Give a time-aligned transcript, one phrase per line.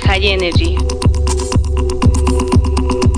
[0.00, 0.76] High Energy.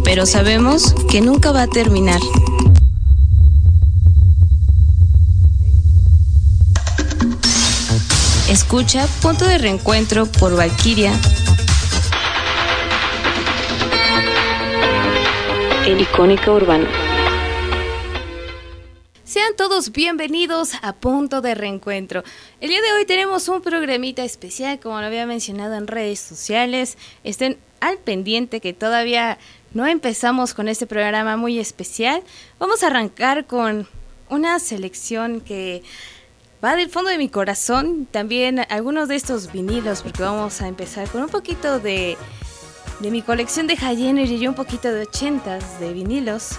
[0.04, 2.20] Pero sabemos que nunca va a terminar.
[8.48, 11.12] Escucha Punto de Reencuentro por Valkyria.
[15.86, 17.05] El icónica urbana.
[19.46, 22.24] Sean todos bienvenidos a Punto de Reencuentro.
[22.60, 26.98] El día de hoy tenemos un programita especial, como lo había mencionado en redes sociales.
[27.22, 29.38] Estén al pendiente que todavía
[29.72, 32.24] no empezamos con este programa muy especial.
[32.58, 33.86] Vamos a arrancar con
[34.30, 35.84] una selección que
[36.64, 38.08] va del fondo de mi corazón.
[38.10, 42.16] También algunos de estos vinilos, porque vamos a empezar con un poquito de,
[42.98, 46.58] de mi colección de High y un poquito de ochentas de vinilos.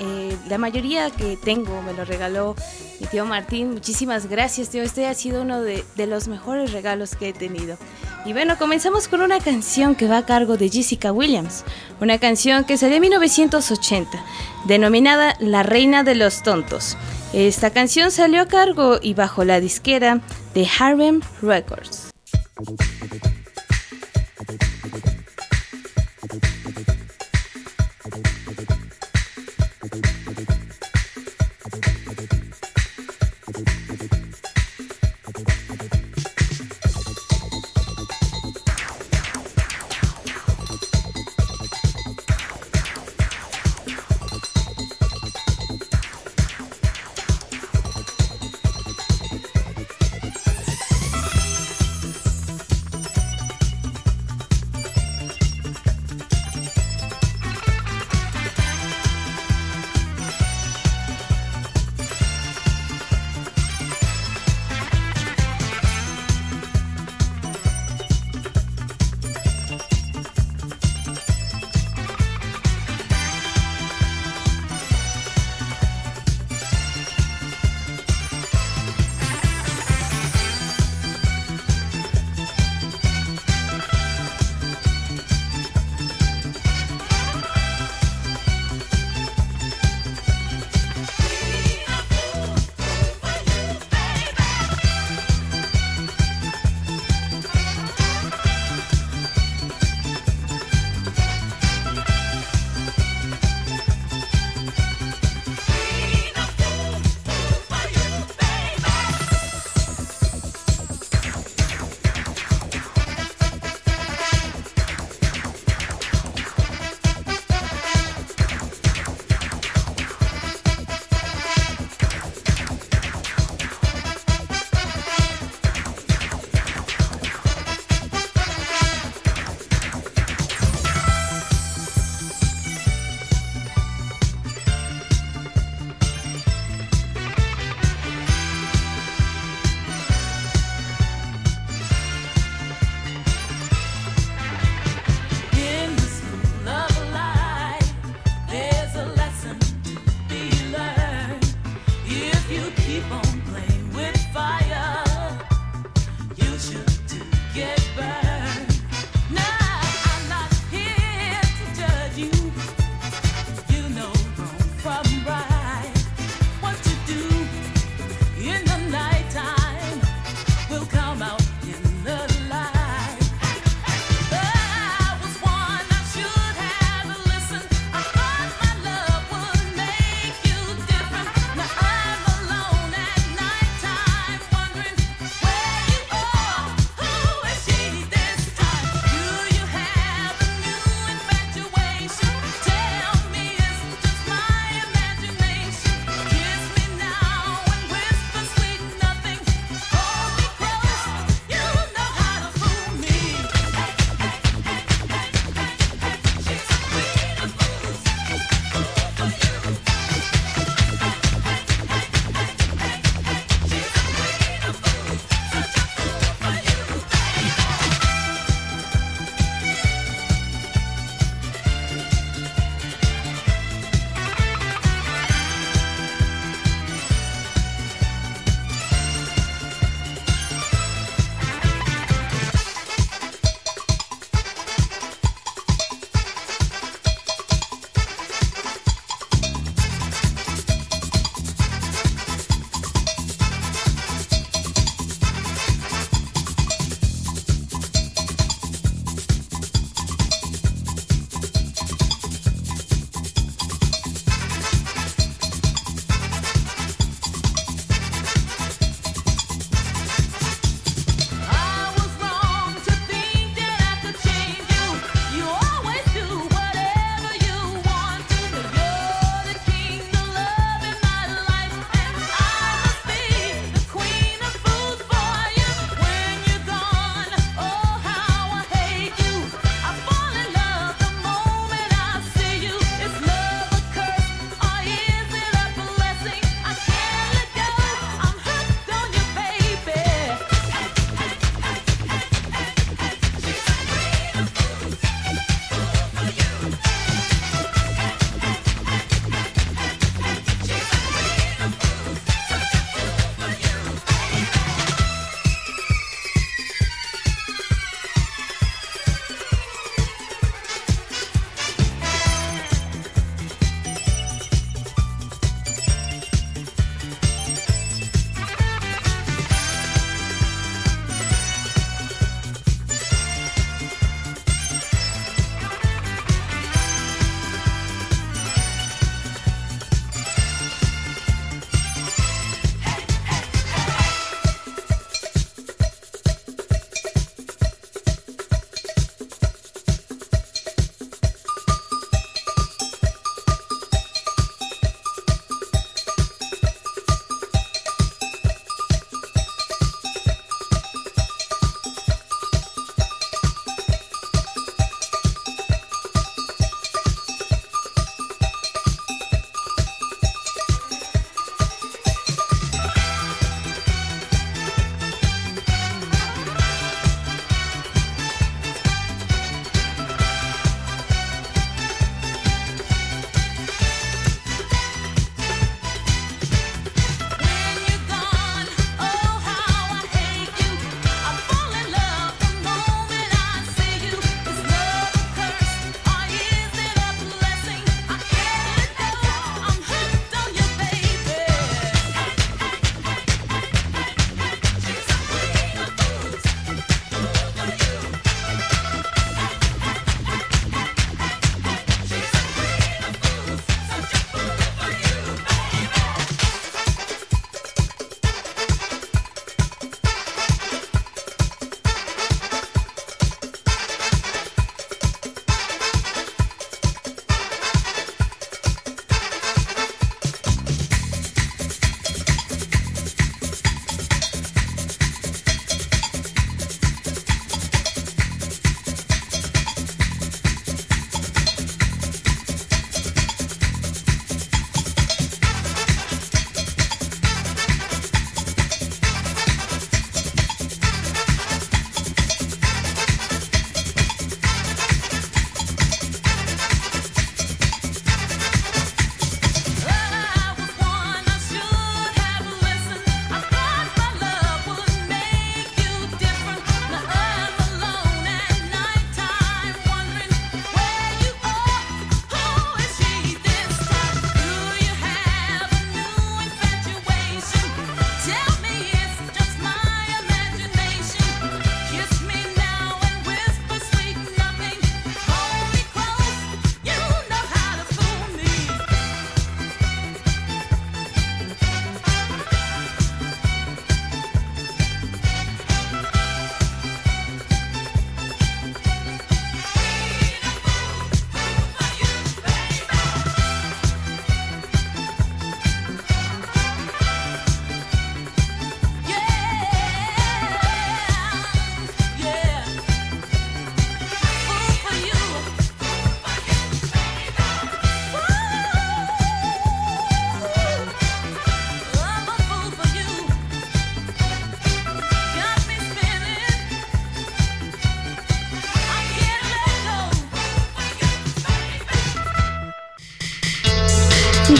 [0.00, 2.56] Eh, la mayoría que tengo me lo regaló
[3.00, 3.72] mi tío Martín.
[3.72, 4.82] Muchísimas gracias, tío.
[4.82, 7.76] Este ha sido uno de, de, los mejores regalos que he tenido.
[8.24, 11.64] Y bueno, comenzamos con una canción que va a cargo de Jessica Williams.
[12.00, 14.24] Una canción que salió en 1980,
[14.66, 16.96] denominada La Reina de los Tontos.
[17.32, 20.20] Esta canción salió a cargo y bajo la disquera
[20.54, 22.12] de Harlem Records.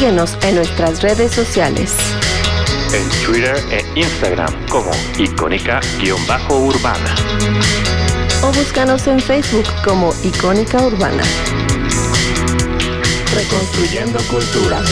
[0.05, 1.97] Síguenos en nuestras redes sociales.
[2.93, 7.15] En Twitter e Instagram como icónica-urbana.
[8.43, 11.23] O búscanos en Facebook como Icónica Urbana.
[13.35, 14.83] Reconstruyendo cultura.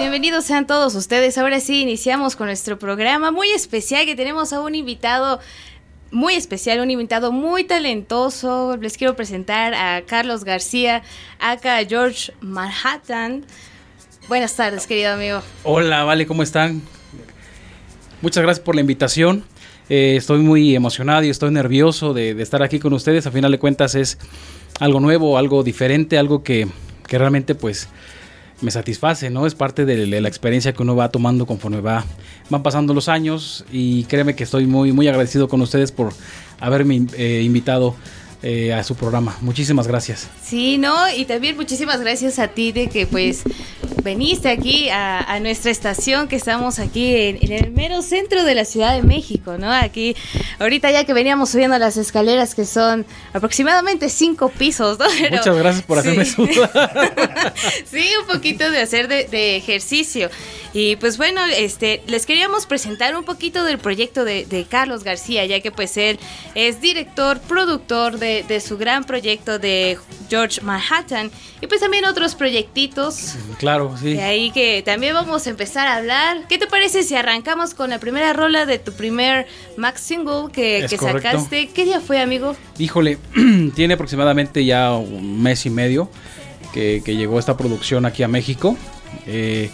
[0.00, 1.36] Bienvenidos sean todos ustedes.
[1.36, 5.40] Ahora sí, iniciamos con nuestro programa muy especial que tenemos a un invitado
[6.10, 8.78] muy especial, un invitado muy talentoso.
[8.78, 11.02] Les quiero presentar a Carlos García,
[11.38, 13.44] acá George Manhattan.
[14.26, 15.42] Buenas tardes, querido amigo.
[15.64, 16.80] Hola, vale, ¿cómo están?
[18.22, 19.44] Muchas gracias por la invitación.
[19.90, 23.26] Eh, estoy muy emocionado y estoy nervioso de, de, estar aquí con ustedes.
[23.26, 24.16] A final de cuentas es
[24.78, 26.68] algo nuevo, algo diferente, algo que,
[27.06, 27.88] que realmente pues
[28.60, 29.46] me satisface, ¿no?
[29.46, 32.04] Es parte de, la experiencia que uno va tomando conforme va,
[32.48, 36.12] van pasando los años y créeme que estoy muy, muy agradecido con ustedes por
[36.60, 37.94] haberme eh, invitado
[38.42, 39.36] eh, a su programa.
[39.40, 40.28] Muchísimas gracias.
[40.42, 43.42] Sí, no, y también muchísimas gracias a ti de que pues
[44.02, 48.54] veniste aquí a, a nuestra estación que estamos aquí en, en, el mero centro de
[48.54, 49.70] la Ciudad de México, ¿no?
[49.70, 50.16] Aquí,
[50.58, 55.04] ahorita ya que veníamos subiendo las escaleras que son aproximadamente cinco pisos, ¿no?
[55.20, 56.36] Pero, Muchas gracias por hacerme sí.
[57.84, 60.30] sí, un poquito de hacer de, de, ejercicio.
[60.72, 65.44] Y pues bueno, este, les queríamos presentar un poquito del proyecto de, de Carlos García,
[65.44, 66.18] ya que pues él
[66.54, 72.34] es director, productor de, de su gran proyecto de George Manhattan y pues también otros
[72.34, 73.34] proyectitos.
[73.58, 74.14] Claro, sí.
[74.14, 76.46] De ahí que también vamos a empezar a hablar.
[76.48, 80.86] ¿Qué te parece si arrancamos con la primera rola de tu primer Max single que,
[80.88, 81.68] que sacaste?
[81.68, 82.56] ¿Qué día fue, amigo?
[82.78, 83.18] Híjole,
[83.74, 86.10] tiene aproximadamente ya un mes y medio
[86.72, 88.76] que, que llegó esta producción aquí a México.
[89.26, 89.70] Eh,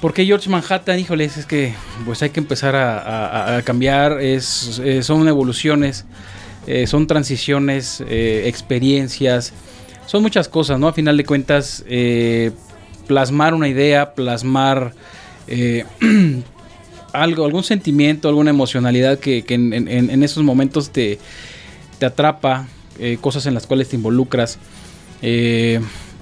[0.00, 0.98] ¿Por qué George Manhattan?
[0.98, 6.04] Híjole, es que pues hay que empezar a, a, a cambiar, es, eh, son evoluciones,
[6.66, 9.52] eh, son transiciones, eh, experiencias,
[10.06, 10.88] son muchas cosas, ¿no?
[10.88, 12.50] A final de cuentas, eh,
[13.06, 14.92] plasmar una idea, plasmar
[17.12, 21.20] algo, algún sentimiento, alguna emocionalidad que, que en, en, en, esos momentos te,
[22.00, 22.66] te atrapa,
[23.20, 24.58] cosas en las cuales te involucras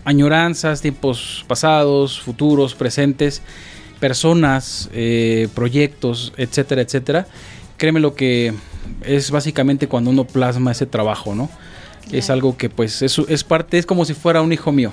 [0.04, 3.40] añoranzas, tiempos pasados, futuros, presentes,
[3.98, 4.90] personas,
[5.54, 7.26] proyectos, etcétera, etcétera.
[7.78, 8.52] Créeme lo que
[9.06, 11.48] es básicamente cuando uno plasma ese trabajo, ¿no?
[12.02, 12.18] Claro.
[12.18, 14.90] Es algo que pues es, es parte, es como si fuera un hijo mío.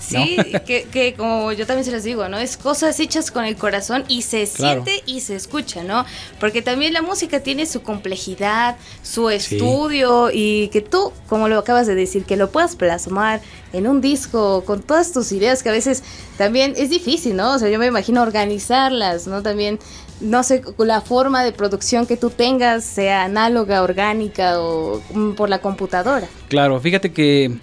[0.00, 0.64] Sí, ¿no?
[0.64, 2.38] que, que, como yo también se les digo, ¿no?
[2.38, 4.84] Es cosas hechas con el corazón y se claro.
[4.84, 6.04] siente y se escucha, ¿no?
[6.38, 10.38] Porque también la música tiene su complejidad, su estudio sí.
[10.38, 13.40] y que tú, como lo acabas de decir, que lo puedas plasmar
[13.72, 16.02] en un disco con todas tus ideas que a veces
[16.36, 17.54] también es difícil, ¿no?
[17.54, 19.42] O sea, yo me imagino organizarlas, ¿no?
[19.42, 19.78] También
[20.20, 25.48] no sé, la forma de producción que tú tengas, sea análoga, orgánica o mm, por
[25.48, 26.26] la computadora.
[26.48, 27.58] Claro, fíjate que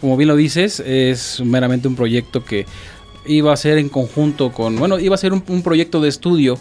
[0.00, 2.66] como bien lo dices, es meramente un proyecto que
[3.26, 6.58] iba a ser en conjunto con, bueno, iba a ser un, un proyecto de estudio,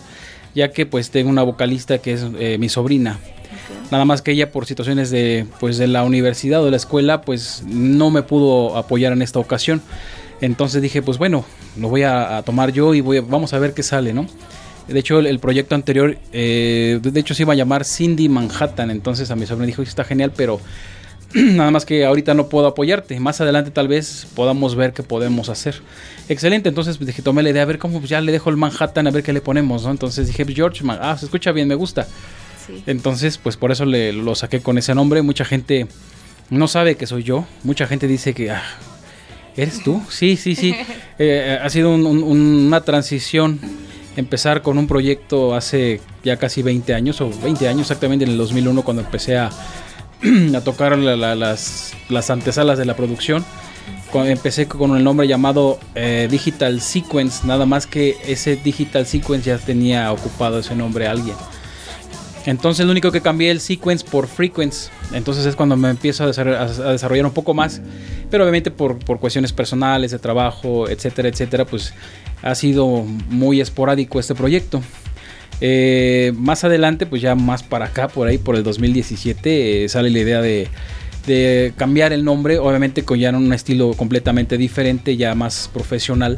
[0.56, 3.20] ya que pues tengo una vocalista que es eh, mi sobrina.
[3.22, 3.90] Okay.
[3.92, 7.22] Nada más que ella por situaciones de, pues, de la universidad o de la escuela,
[7.22, 9.82] pues no me pudo apoyar en esta ocasión.
[10.42, 11.46] Entonces dije, pues bueno,
[11.78, 14.28] lo voy a, a tomar yo y voy a, vamos a ver qué sale, ¿no?
[14.88, 18.92] De hecho, el, el proyecto anterior, eh, de hecho se iba a llamar Cindy Manhattan.
[18.92, 20.60] Entonces a mi sobrina dijo, está genial, pero
[21.34, 23.20] Nada más que ahorita no puedo apoyarte.
[23.20, 25.82] Más adelante tal vez podamos ver qué podemos hacer.
[26.30, 28.58] Excelente, entonces pues, dije, tomé la idea, a ver cómo pues, ya le dejo el
[28.58, 29.92] Manhattan, a ver qué le ponemos, ¿no?
[29.92, 32.08] Entonces dije, George, ah, se escucha bien, me gusta.
[32.66, 32.84] Sí.
[32.86, 35.22] Entonces, pues por eso le, lo saqué con ese nombre.
[35.22, 35.88] Mucha gente
[36.50, 37.46] no sabe que soy yo.
[37.64, 38.64] Mucha gente dice que, ah,
[39.56, 40.02] ¿eres tú?
[40.10, 40.76] Sí, sí, sí.
[41.20, 43.60] eh, ha sido un, un, una transición.
[44.18, 48.38] Empezar con un proyecto hace ya casi 20 años, o 20 años exactamente, en el
[48.38, 49.52] 2001, cuando empecé a
[50.66, 53.46] tocar la, la, las, las, antesalas de la producción.
[54.14, 59.60] Empecé con el nombre llamado eh, Digital Sequence, nada más que ese Digital Sequence ya
[59.60, 61.36] tenía ocupado ese nombre alguien.
[62.48, 64.90] Entonces lo único que cambié el sequence por frequency.
[65.12, 67.82] Entonces es cuando me empiezo a desarrollar, un poco más.
[68.32, 71.94] Pero obviamente por, por, cuestiones personales, de trabajo, etcétera, etcétera, pues
[72.42, 74.82] ha sido muy esporádico este proyecto.
[75.60, 80.10] Eh, más adelante, pues ya más para acá, por ahí, por el 2017, eh, sale
[80.10, 80.70] la idea de,
[81.26, 86.38] de, cambiar el nombre, obviamente con ya un estilo completamente diferente, ya más profesional,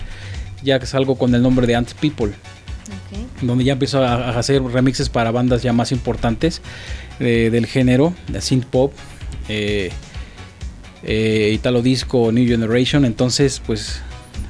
[0.63, 2.34] ya que salgo con el nombre de Ant People.
[3.08, 3.29] Okay.
[3.41, 6.62] Donde ya empiezo a, hacer remixes para bandas ya más importantes
[7.19, 8.93] eh, del género, de synth pop,
[9.47, 9.91] eh,
[11.54, 13.06] Italo Disco, New Generation.
[13.06, 14.02] Entonces, pues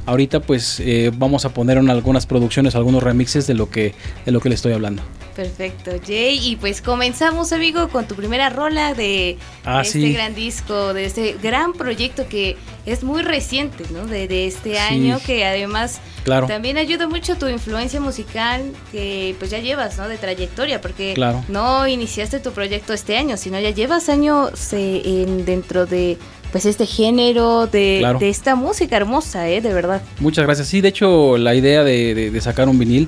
[0.06, 3.94] ahorita pues eh, vamos a poner en algunas producciones, algunos remixes de lo que
[4.26, 5.04] de lo que le estoy hablando.
[5.40, 6.38] Perfecto, Jay.
[6.52, 10.12] Y pues comenzamos, amigo, con tu primera rola de, ah, este sí.
[10.14, 14.06] gran disco, de este gran proyecto que es muy reciente, ¿no?
[14.06, 14.78] De, de este sí.
[14.78, 16.46] año, que además claro.
[16.48, 20.10] también ayuda mucho tu influencia musical que pues ya llevas, ¿no?
[20.10, 21.42] De trayectoria, porque claro.
[21.48, 26.18] no iniciaste tu proyecto este año, sino ya llevas años eh, en, dentro de
[26.52, 28.20] pues este género de, Claro.
[28.20, 29.62] de esta música hermosa, ¿eh?
[29.62, 30.02] De verdad.
[30.20, 30.68] Muchas gracias.
[30.68, 33.08] Sí, de hecho, la idea de, de- de sacar un vinil,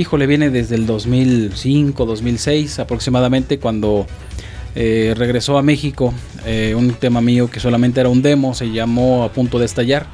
[0.00, 4.06] híjole, viene desde el 2005, 2006 aproximadamente, cuando
[4.74, 6.14] eh, regresó a México
[6.46, 10.06] eh, un tema mío que solamente era un demo, se llamó A punto de estallar.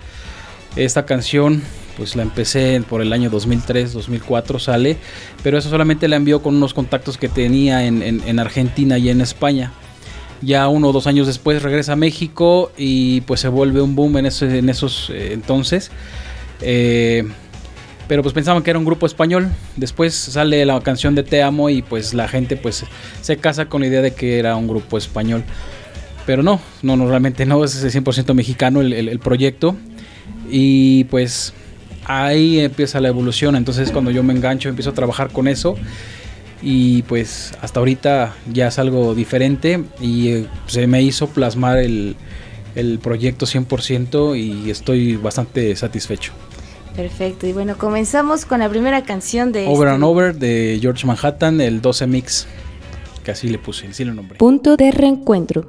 [0.74, 1.62] Esta canción,
[1.96, 4.96] pues la empecé por el año 2003, 2004, sale,
[5.42, 9.08] pero eso solamente la envió con unos contactos que tenía en, en- en Argentina y
[9.08, 9.72] en España.
[10.42, 14.18] Ya uno o dos años después regresa a México y pues se vuelve un boom
[14.18, 15.90] en, ese- en esos eh, entonces.
[16.60, 17.24] Eh,
[18.08, 19.48] pero pues pensaban que era un grupo español.
[19.76, 22.84] Después sale la canción de Te Amo y pues la gente pues
[23.20, 25.42] se casa con la idea de que era un grupo español.
[26.24, 29.76] Pero no, no, no realmente no, es 100% mexicano el, el- proyecto.
[30.50, 31.52] Y pues
[32.04, 33.56] ahí empieza la evolución.
[33.56, 35.76] Entonces cuando yo me engancho, empiezo a trabajar con eso.
[36.62, 42.16] Y pues hasta ahorita ya es algo diferente y eh, se me hizo plasmar el,
[42.74, 46.32] el proyecto 100% y estoy bastante satisfecho.
[46.96, 47.46] Perfecto.
[47.46, 51.60] Y bueno, comenzamos con la primera canción de Over este and Over de George Manhattan,
[51.60, 52.46] el 12 Mix,
[53.22, 54.38] que así le puse, así lo nombré.
[54.38, 55.66] Punto de reencuentro.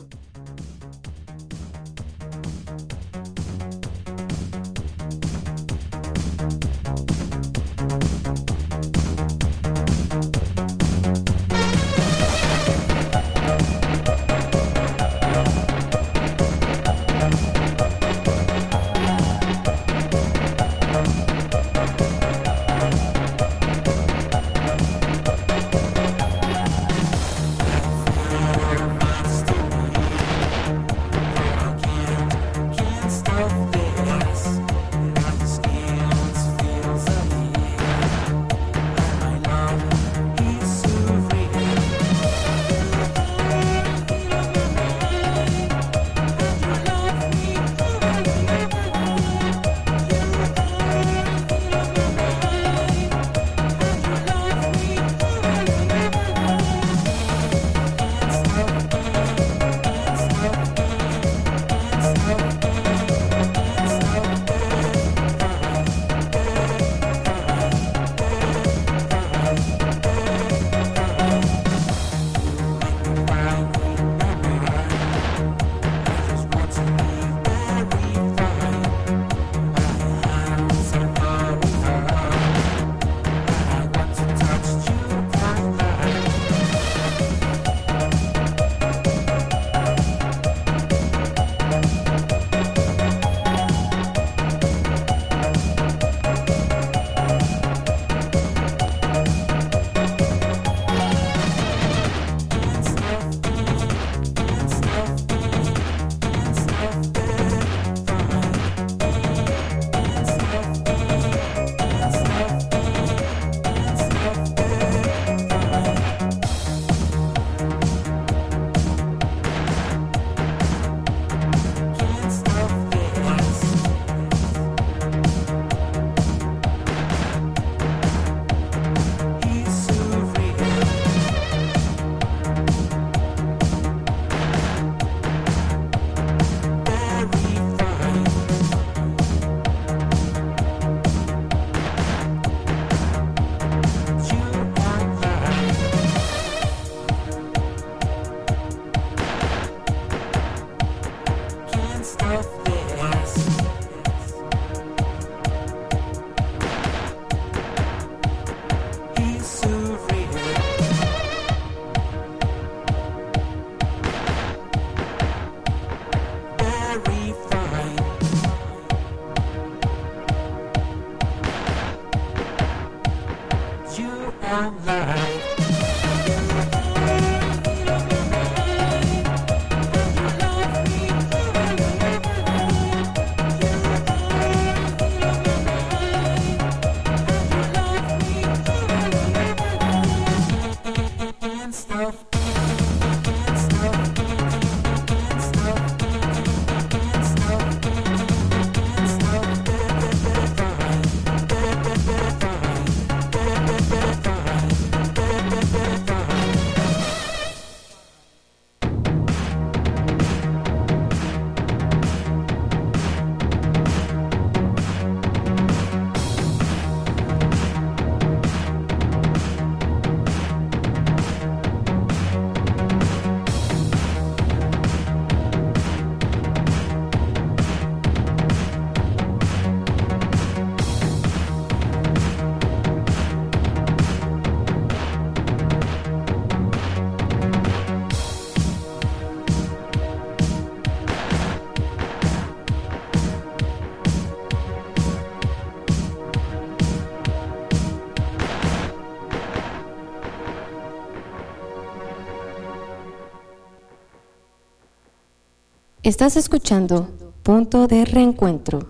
[256.08, 257.10] Estás escuchando
[257.43, 258.88] Punto de Reencuentro.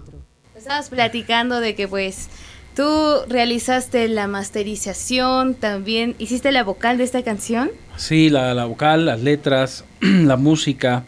[0.55, 2.27] Estabas platicando de que pues
[2.75, 2.83] tú
[3.27, 7.71] realizaste la masterización, también hiciste la vocal de esta canción.
[7.95, 11.05] Sí, la, la vocal, las letras, la música,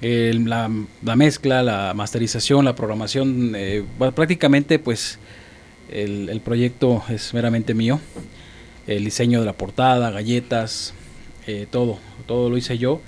[0.00, 0.70] el- la,
[1.02, 5.18] la mezcla, la masterización, la programación, eh, bueno, prácticamente pues
[5.90, 8.00] el, el proyecto es meramente mío.
[8.86, 10.94] El diseño de la portada, galletas,
[11.46, 13.02] eh, todo, todo lo hice yo.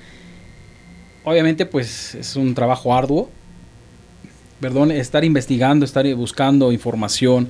[1.29, 3.29] Obviamente pues es un trabajo arduo,
[4.61, 7.49] perdón, estar investigando, estar buscando información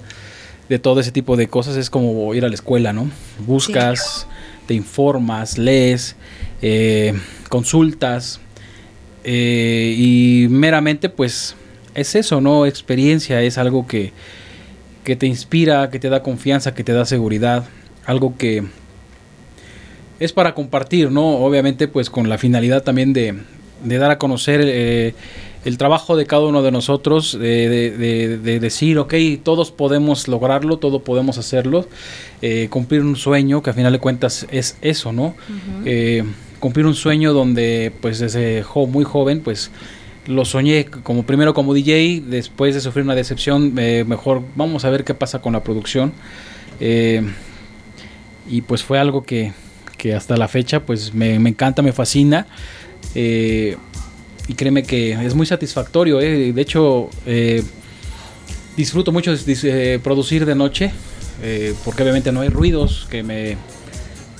[0.70, 3.10] de todo ese tipo de cosas es como ir a la escuela, ¿no?
[3.46, 4.26] Buscas,
[4.66, 6.16] te informas, lees,
[6.62, 7.12] eh,
[7.50, 8.40] consultas
[9.24, 11.54] eh, y meramente pues
[11.94, 12.64] es eso, ¿no?
[12.64, 14.14] Experiencia es algo que,
[15.04, 17.66] que te inspira, que te da confianza, que te da seguridad,
[18.06, 18.64] algo que
[20.18, 21.26] es para compartir, ¿no?
[21.40, 23.38] Obviamente pues con la finalidad también de,
[23.84, 25.14] de dar a conocer eh,
[25.64, 30.28] el trabajo de cada uno de nosotros, de, de- de- de decir, ok, todos podemos
[30.28, 31.86] lograrlo, todos podemos hacerlo,
[32.42, 35.34] eh, cumplir un sueño, que a final de cuentas es eso, ¿no?
[35.84, 36.22] Eh,
[36.60, 39.70] cumplir un sueño donde pues desde jo- muy joven pues
[40.26, 45.04] lo soñé como primero como DJ, después de sufrir una decepción, mejor vamos a ver
[45.04, 46.12] qué pasa con la producción.
[48.48, 49.52] Y pues fue algo que,
[49.98, 52.46] que hasta la fecha pues me, me encanta, me fascina.
[53.14, 53.76] Eh,
[54.48, 56.20] y créeme que es muy satisfactorio.
[56.20, 56.52] eh.
[56.52, 57.62] De hecho, eh,
[58.76, 59.34] disfruto mucho
[60.02, 60.90] producir de noche,
[61.84, 63.56] porque obviamente no hay ruidos que me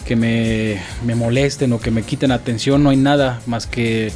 [0.06, 4.12] que me, me molesten o que me quiten atención, no hay nada más que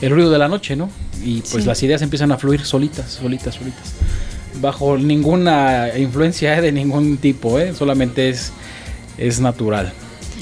[0.00, 0.88] el ruido de la noche, ¿no?
[1.22, 1.68] Y pues Sí.
[1.68, 3.92] las ideas empiezan a fluir solitas, solitas, solitas.
[4.62, 7.74] Bajo ninguna influencia de ningún tipo, ¿eh?
[7.74, 8.52] solamente es,
[9.18, 9.92] es natural.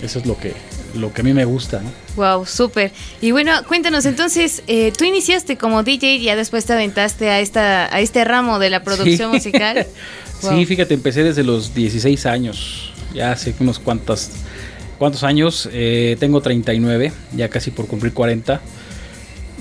[0.04, 0.52] Eso es lo que,
[0.96, 1.90] lo que a mí me gusta, ¿no?
[2.16, 2.92] Wow, súper.
[3.20, 7.40] Y bueno, cuéntanos entonces, eh, tú iniciaste como DJ y ya después te aventaste a
[7.40, 9.36] esta a este ramo de la producción Sí.
[9.36, 9.86] musical.
[10.38, 14.28] Sí, fíjate, empecé desde los 16 años, ya hace unos cuantos,
[14.98, 18.60] cuantos años, eh, tengo 39, ya casi por cumplir 40.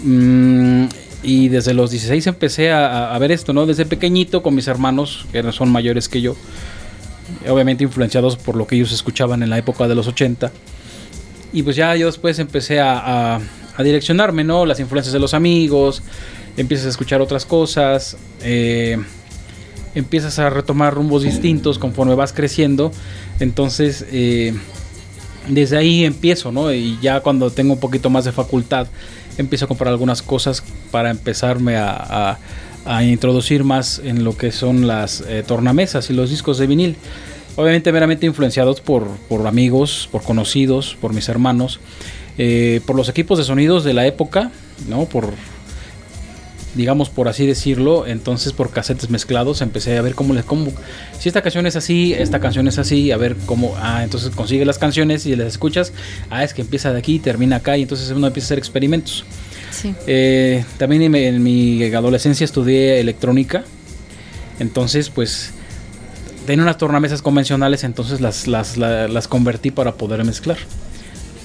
[0.04, 0.86] Mm,
[1.24, 3.66] y desde los 16 empecé a, a- a ver esto, ¿no?
[3.66, 6.36] Desde pequeñito con mis hermanos, que son mayores que yo,
[7.50, 10.52] obviamente influenciados por lo que ellos escuchaban en la época de los 80.
[11.56, 14.66] Y pues ya yo después empecé a, a- direccionarme, ¿no?
[14.66, 16.02] Las influencias de los amigos,
[16.58, 18.98] empiezas a escuchar otras cosas, eh,
[19.96, 22.92] empiezas a retomar rumbos distintos conforme vas creciendo.
[23.40, 24.54] Entonces, eh,
[25.48, 26.72] desde ahí empiezo, ¿no?
[26.74, 28.88] Y ya cuando tengo un poquito más de facultad,
[29.38, 31.96] empiezo a comprar algunas cosas para empezarme a,
[32.32, 32.40] a-
[32.88, 36.96] a introducir más en lo que son las eh, tornamesas y los discos de vinil.
[37.56, 41.80] Obviamente meramente influenciados por, por amigos, por conocidos, por mis hermanos,
[42.38, 44.52] eh, por los equipos de sonidos de la época,
[44.90, 45.06] ¿no?
[45.06, 45.30] Por,
[46.76, 50.68] digamos por así decirlo, entonces por casetes mezclados empecé a ver cómo les cómo
[51.18, 54.66] si esta canción es así, esta canción es así, a ver cómo ah, entonces consigue
[54.66, 55.94] las canciones y las escuchas,
[56.30, 59.24] ah, es que empieza de aquí, termina acá y entonces uno empieza a hacer experimentos.
[59.72, 59.94] Sí.
[60.08, 63.64] Eh, también en mi, en mi adolescencia estudié electrónica,
[64.60, 65.54] entonces pues
[66.46, 70.58] tenía unas tornamesas convencionales, entonces las, las, la- las convertí para poder mezclar.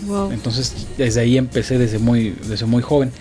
[0.06, 0.32] Wow.
[0.32, 3.12] Entonces desde ahí empecé desde muy, desde muy joven.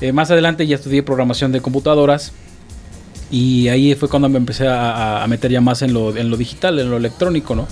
[0.00, 2.32] Eh, más adelante ya estudié programación de computadoras
[3.30, 6.78] y ahí fue cuando me empecé a, meter ya más en lo, en lo digital,
[6.78, 7.66] en lo electrónico, ¿no?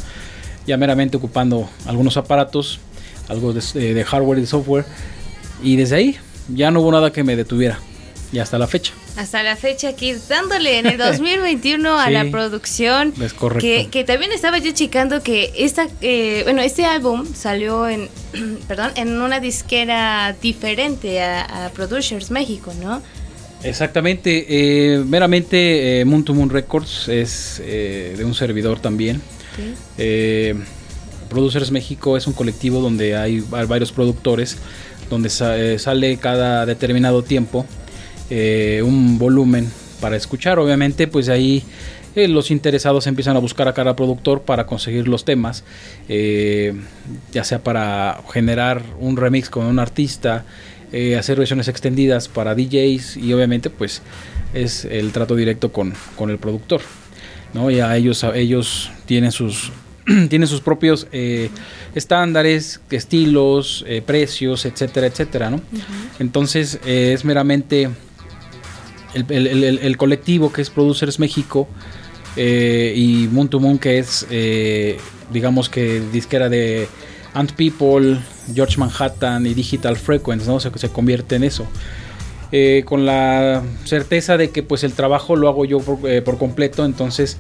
[0.67, 2.81] Ya meramente ocupando algunos aparatos,
[3.29, 4.85] algo de, eh, de hardware y de software
[5.63, 6.17] y desde ahí
[6.49, 7.79] ya no hubo nada que me detuviera
[8.35, 8.93] y hasta la fecha.
[9.17, 12.13] Hasta la fecha aquí dándole en el 2021 a Sí.
[12.13, 13.15] la producción.
[13.23, 13.61] Es correcto.
[13.65, 18.09] Que, que también estaba yo checando que esta, eh, bueno, este álbum salió en,
[18.69, 23.01] perdón, en una disquera diferente a, a Producers México, ¿no?
[23.63, 29.23] Exactamente, eh, meramente eh, Moon to Moon Records es eh, de un servidor también.
[29.57, 29.75] Sí.
[29.97, 30.55] Eh,
[31.31, 34.59] Producers México es un colectivo donde hay va- varios productores,
[35.09, 37.65] donde sa- sale cada determinado tiempo
[38.37, 39.71] eh, un volumen
[40.01, 40.59] para escuchar.
[40.59, 41.63] Obviamente, pues ahí
[42.17, 45.63] eh, los interesados empiezan a buscar a cada productor para conseguir los temas,
[46.09, 46.75] eh,
[47.33, 50.45] ya sea para generar un remix con un artista,
[50.93, 54.03] eh, hacer versiones extendidas para DJs y obviamente pues
[54.53, 56.81] es el trato directo con, con el productor.
[57.53, 57.71] ¿no?
[57.71, 59.71] Ya ellos, ellos tienen sus
[60.29, 61.51] tienen sus propios eh,
[61.95, 65.61] estándares, estilos, eh, precios, etcétera, etcétera, ¿no?
[66.19, 67.89] Entonces eh, es meramente
[69.15, 71.69] el, el- el- colectivo que es Producers México
[72.37, 74.99] eh, y Moon to Moon que es, eh,
[75.33, 76.89] digamos que disquera de
[77.33, 78.19] Ant People,
[78.55, 80.61] George Manhattan y Digital Frequency, ¿no?
[80.61, 81.67] Se, se convierte en eso.
[82.53, 85.99] eh, con la certeza de que pues el trabajo lo hago yo por,
[86.39, 87.37] completo, entonces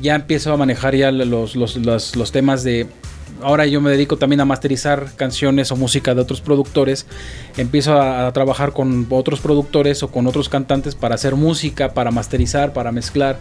[0.00, 1.76] ya empiezo a manejar ya los, los,
[2.16, 2.86] los temas de
[3.42, 7.06] ahora yo me dedico también a masterizar canciones o música de otros productores.
[7.56, 12.10] Empiezo a, a, trabajar con otros productores o con otros cantantes para hacer música, para
[12.10, 13.38] masterizar, para mezclar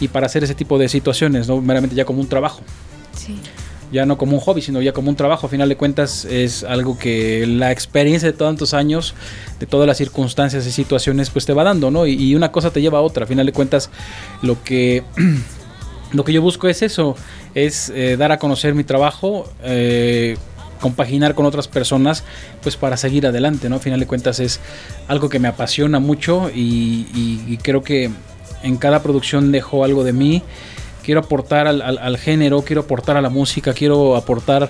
[0.00, 2.60] y para hacer ese tipo de situaciones, no meramente ya como un trabajo.
[3.14, 3.36] Sí.
[3.92, 5.46] Ya no como un hobby, sino ya como un trabajo.
[5.46, 9.14] A final de cuentas es algo que la experiencia de tantos años,
[9.60, 12.06] de todas las circunstancias y situaciones, pues te va dando, ¿no?
[12.06, 13.24] Y, y una cosa te lleva a otra.
[13.24, 13.90] A final de cuentas,
[14.42, 15.04] lo que
[16.12, 17.16] lo que yo busco es eso,
[17.56, 20.36] es eh, dar a conocer mi trabajo, eh,
[20.80, 22.22] compaginar con otras personas,
[22.62, 23.76] pues para seguir adelante, ¿no?
[23.76, 24.60] A final de cuentas es
[25.08, 28.10] algo que me apasiona mucho y, creo que
[28.62, 30.42] en cada producción dejo algo de mí.
[31.02, 34.68] Quiero aportar al, al, al, género, quiero aportar a la música, quiero aportar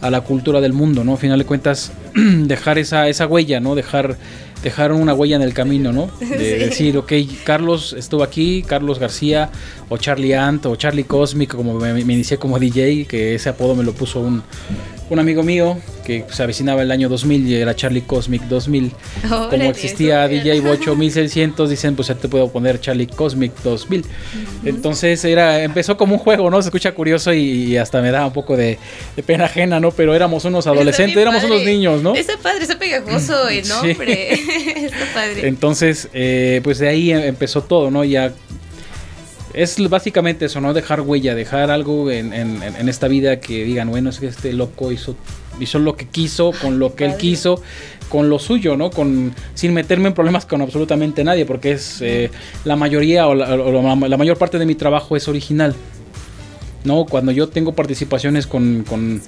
[0.00, 1.14] a la cultura del mundo, ¿no?
[1.14, 3.74] A final de cuentas, dejar esa, esa huella, ¿no?
[3.74, 4.16] Dejar
[4.62, 6.10] dejaron una huella en el camino, ¿no?
[6.20, 6.64] De sí.
[6.64, 7.12] decir, ok,
[7.44, 9.50] Carlos estuvo aquí, Carlos García,
[9.88, 13.74] o Charlie Ant, o Charlie Cosmic, como me, me, inicié como DJ, que ese apodo
[13.74, 14.42] me lo puso un,
[15.10, 18.92] un amigo mío que se avecinaba el año 2000 y era Charlie Cosmic 2000.
[19.30, 24.00] Oh, como existía DJ Bocho 1600, dicen, pues ya te puedo poner Charlie Cosmic 2000.
[24.00, 24.68] Uh -huh.
[24.68, 26.62] Entonces era empezó como un juego, ¿no?
[26.62, 28.78] Se escucha curioso y, y hasta me da un poco de,
[29.16, 29.90] de, pena ajena, ¿no?
[29.90, 32.14] Pero éramos unos adolescentes, éramos unos niños, ¿no?
[32.14, 34.36] Está padre, está pegajoso el nombre.
[34.36, 34.70] Sí.
[34.76, 35.48] está padre.
[35.48, 38.04] Entonces, eh, pues de ahí empezó todo, ¿no?
[38.04, 38.32] Ya
[39.54, 40.72] es básicamente eso, ¿no?
[40.72, 44.52] Dejar huella, dejar algo en, en, en, esta vida que digan, bueno, es que este
[44.52, 45.16] loco hizo,
[45.58, 47.60] hizo lo que quiso, con lo que él quiso,
[48.08, 48.90] con lo suyo, ¿no?
[48.90, 52.30] Con, sin meterme en problemas con absolutamente nadie, porque es eh,
[52.64, 55.74] la mayoría o, la, o la, mayor parte de mi trabajo es original,
[56.84, 57.06] ¿no?
[57.06, 59.20] Cuando yo tengo participaciones con, con,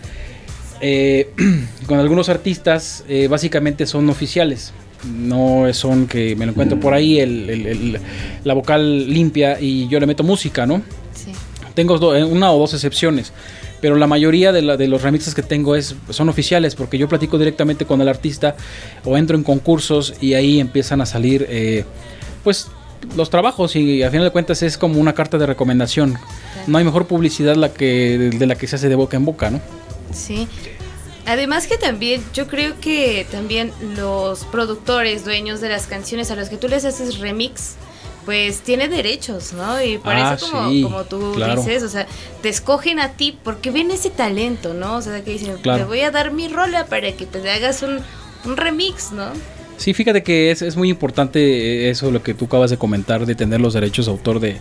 [0.81, 1.31] eh,
[1.87, 4.73] con algunos artistas, eh, básicamente son oficiales
[5.05, 8.01] no son que me lo encuentro por ahí el, el, el,
[8.45, 10.83] la vocal limpia y yo le meto música, ¿no?
[11.15, 11.33] Sí.
[11.75, 13.33] Tengo una o dos excepciones,
[13.81, 17.09] pero la mayoría de, la, de, los remixes que tengo es, son oficiales porque yo
[17.09, 18.57] platico directamente con el artista
[19.05, 21.85] o entro en concursos y ahí empiezan a salir eh,
[22.45, 22.69] pues
[23.17, 26.13] los trabajos y al final de cuentas es como una carta de recomendación.
[26.13, 26.69] Claro.
[26.69, 29.51] No hay mejor publicidad la que, de la que se hace de boca en boca,
[29.51, 29.61] ¿no?
[30.13, 30.47] Sí.
[31.27, 36.49] Además que también, yo creo que también los productores, dueños de las canciones a los
[36.49, 37.77] que tú les haces remix,
[38.25, 39.83] pues tiene derechos, ¿no?
[39.83, 41.61] Y por ah, eso como, sí, como tú claro.
[41.61, 42.07] dices, o sea,
[42.41, 44.97] te escogen a ti porque ven ese talento, ¿no?
[44.97, 45.81] O sea, que dicen, claro.
[45.81, 48.01] te voy a dar mi rola para que te hagas un,
[48.45, 49.27] un remix, ¿no?
[49.77, 53.35] Sí, fíjate que es, es muy importante eso, lo que tú acabas de comentar, de
[53.35, 54.59] tener los derechos de autor de,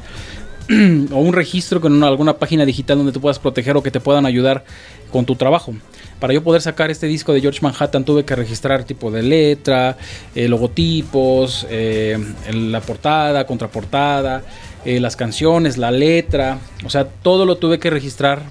[1.12, 4.00] o un registro con una, alguna página digital donde tú puedas proteger o que te
[4.00, 4.64] puedan ayudar
[5.12, 5.74] con tu trabajo.
[6.22, 9.98] Para yo poder sacar este disco de George Manhattan tuve que registrar tipo de letra,
[10.36, 12.16] eh, logotipos, eh,
[12.54, 14.44] la portada, contraportada,
[14.86, 18.44] eh, las canciones, la letra, o sea, todo lo tuve que registrar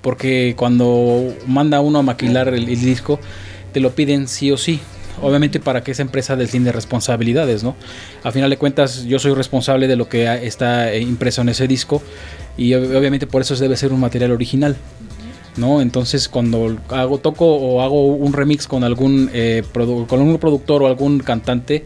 [0.00, 3.20] porque cuando manda uno a maquilar el, disco
[3.72, 4.80] te lo piden sí o sí
[5.20, 7.76] obviamente para que esa empresa deslinde responsabilidades, ¿no?
[8.24, 12.02] A final de cuentas, yo soy responsable de lo que está impreso en ese disco
[12.56, 14.76] y obviamente por eso debe ser un material original.
[15.56, 15.80] ¿No?
[15.80, 19.62] Entonces cuando hago toco o hago un remix con algún eh,
[20.08, 21.84] con productor o algún cantante,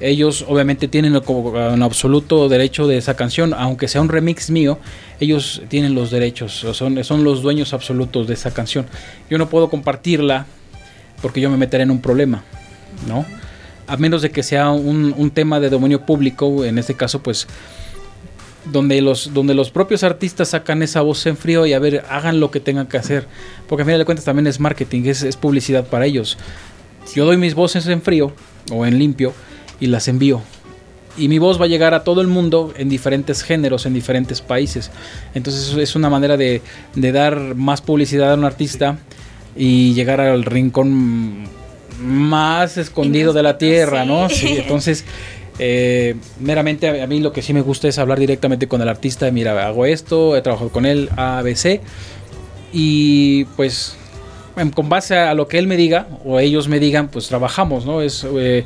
[0.00, 4.78] ellos obviamente tienen en absoluto derecho de esa canción, aunque sea un remix mío,
[5.20, 8.86] ellos tienen los derechos, son, son los dueños absolutos de esa canción.
[9.30, 10.46] Yo no puedo compartirla
[11.22, 12.44] porque yo me meteré en un problema,
[13.08, 13.24] ¿no?
[13.86, 17.46] A menos de que sea un, un tema de dominio público, en este caso pues
[18.72, 22.40] donde los, donde los propios artistas sacan esa voz en frío y a ver, hagan
[22.40, 23.26] lo que tengan que hacer.
[23.68, 26.36] Porque a final de cuentas también es marketing, es, es publicidad para ellos.
[27.14, 28.32] Yo doy mis voces en frío
[28.72, 29.32] o en limpio
[29.80, 30.42] y las envío.
[31.18, 34.42] Y mi voz va a llegar a todo el mundo en diferentes géneros, en diferentes
[34.42, 34.90] países.
[35.34, 36.60] Entonces es una manera de,
[36.94, 38.98] de dar más publicidad a un artista
[39.56, 41.44] y llegar al rincón
[42.02, 44.04] más escondido de la tierra.
[44.04, 44.28] ¿no?
[44.28, 45.04] Sí, entonces
[45.58, 49.30] eh, meramente a, mí lo que sí me gusta es hablar directamente con el artista.
[49.30, 51.80] Mira, hago esto, he trabajado con él, ABC.
[52.72, 53.96] Y pues
[54.74, 58.00] con base a lo que él me diga o ellos me digan, pues trabajamos, ¿no?
[58.00, 58.64] Es eh,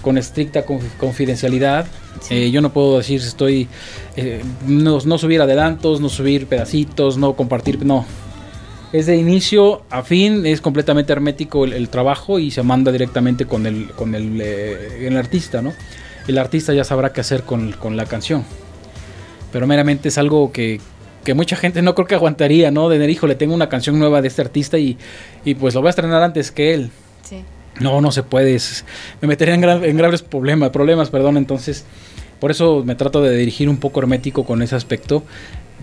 [0.00, 0.64] con estricta
[0.98, 1.86] confidencialidad.
[2.20, 2.34] Sí.
[2.34, 3.68] Eh, yo no puedo decir si estoy.
[4.16, 7.84] Eh, no, no, subir adelantos, no subir pedacitos, no compartir.
[7.84, 8.06] No.
[8.92, 13.44] Es de inicio a fin, es completamente hermético el, el trabajo y se manda directamente
[13.44, 15.74] con el, con el, el artista, ¿no?
[16.28, 18.44] El artista ya sabrá qué hacer con, con, la canción.
[19.52, 20.80] Pero meramente es algo que,
[21.24, 22.88] que, mucha gente no creo que aguantaría, ¿no?
[22.88, 24.98] De híjole, tengo una canción nueva de este artista y,
[25.44, 26.90] y pues lo voy a estrenar antes que él.
[27.22, 27.42] Sí.
[27.80, 28.54] No, no se puede.
[28.54, 28.84] es-
[29.20, 31.36] me metería en, gra- en graves problemas, problemas, perdón.
[31.36, 31.84] Entonces,
[32.40, 35.22] por eso me trato de dirigir un poco hermético con ese aspecto.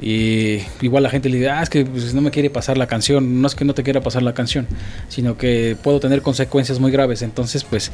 [0.01, 2.87] Y igual la gente le dice, ah, es que pues, no me quiere pasar la
[2.87, 3.41] canción.
[3.41, 4.67] No es que no te quiera pasar la canción,
[5.07, 7.21] sino que puedo tener consecuencias muy graves.
[7.21, 7.91] Entonces, pues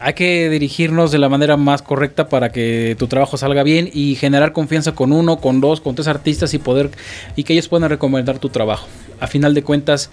[0.00, 4.14] hay que dirigirnos de la manera más correcta para que tu trabajo salga bien y
[4.14, 6.90] generar confianza con uno, con dos, con tres artistas y poder
[7.36, 8.86] y que ellos puedan recomendar tu trabajo.
[9.20, 10.10] A final de cuentas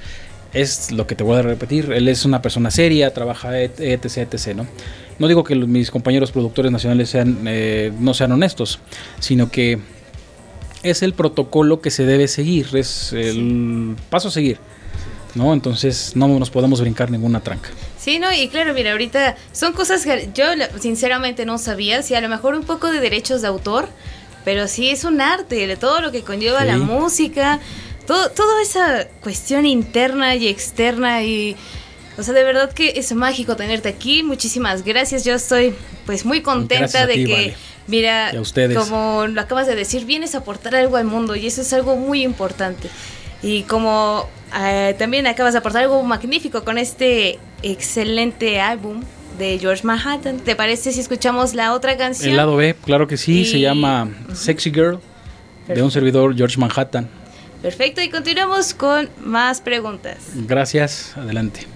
[0.53, 4.33] es lo que te voy a repetir, él es una persona seria, trabaja et- etc,
[4.33, 4.67] etc, ¿no?
[5.19, 8.79] No digo que los- mis compañeros productores nacionales sean eh, no sean honestos,
[9.19, 9.79] sino que
[10.83, 14.57] es el protocolo que se debe seguir, es el paso a seguir,
[15.35, 15.53] ¿no?
[15.53, 17.69] Entonces no nos podemos brincar ninguna tranca.
[18.07, 20.45] Sí, no, y claro, mira, ahorita son cosas que yo
[20.79, 23.89] sinceramente no sabía, sí, a lo mejor un poco de derechos de autor,
[24.45, 26.67] pero sí es un arte, de todo lo que conlleva Sí.
[26.67, 27.59] la música,
[28.05, 31.57] todo, toda esa cuestión interna y externa y...
[32.17, 34.23] O sea, de verdad que es mágico tenerte aquí.
[34.23, 35.25] Muchísimas gracias.
[35.25, 37.57] Yo estoy pues muy contenta de que, Vale.
[37.87, 38.31] mira,
[38.73, 41.97] como lo acabas de decir, vienes a aportar algo al mundo y eso es algo
[41.97, 42.89] muy importante.
[43.41, 44.27] Y como
[44.59, 49.03] eh, también acabas de aportar algo magnífico con este excelente álbum
[49.37, 52.31] de George Manhattan, ¿te parece si escuchamos la otra canción?
[52.31, 54.99] El lado B, claro que sí, se llama Sexy Girl
[55.67, 57.07] de un servidor George Manhattan.
[57.61, 60.17] Perfecto, y continuamos con más preguntas.
[60.35, 61.67] Gracias, adelante.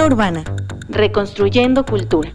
[0.00, 0.42] Urbana.
[0.88, 2.30] Reconstruyendo cultura.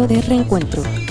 [0.00, 1.01] De reencuentro.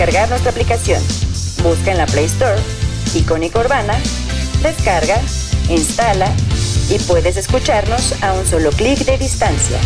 [0.00, 1.02] Descargar nuestra aplicación.
[1.62, 2.58] Busca en la Play Store
[3.14, 3.92] Icónica Urbana,
[4.62, 5.20] descarga,
[5.68, 6.26] instala
[6.88, 9.78] y puedes escucharnos a un solo clic de distancia.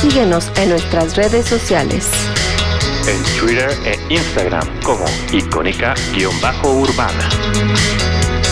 [0.00, 2.08] Síguenos en nuestras redes sociales.
[3.06, 7.28] En Twitter e Instagram como icónica-urbana.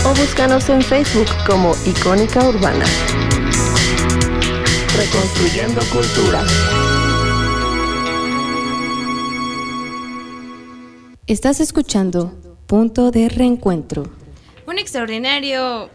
[0.05, 2.85] O búscanos en Facebook como Icónica Urbana.
[4.97, 6.45] Reconstruyendo cultura.
[11.27, 12.35] Estás escuchando
[12.67, 14.11] Punto de Reencuentro.
[14.67, 15.89] Un extraordinario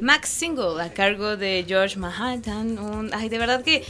[0.00, 2.78] Max Single a cargo de George Manhattan.
[2.78, 3.84] Un, ay, de verdad que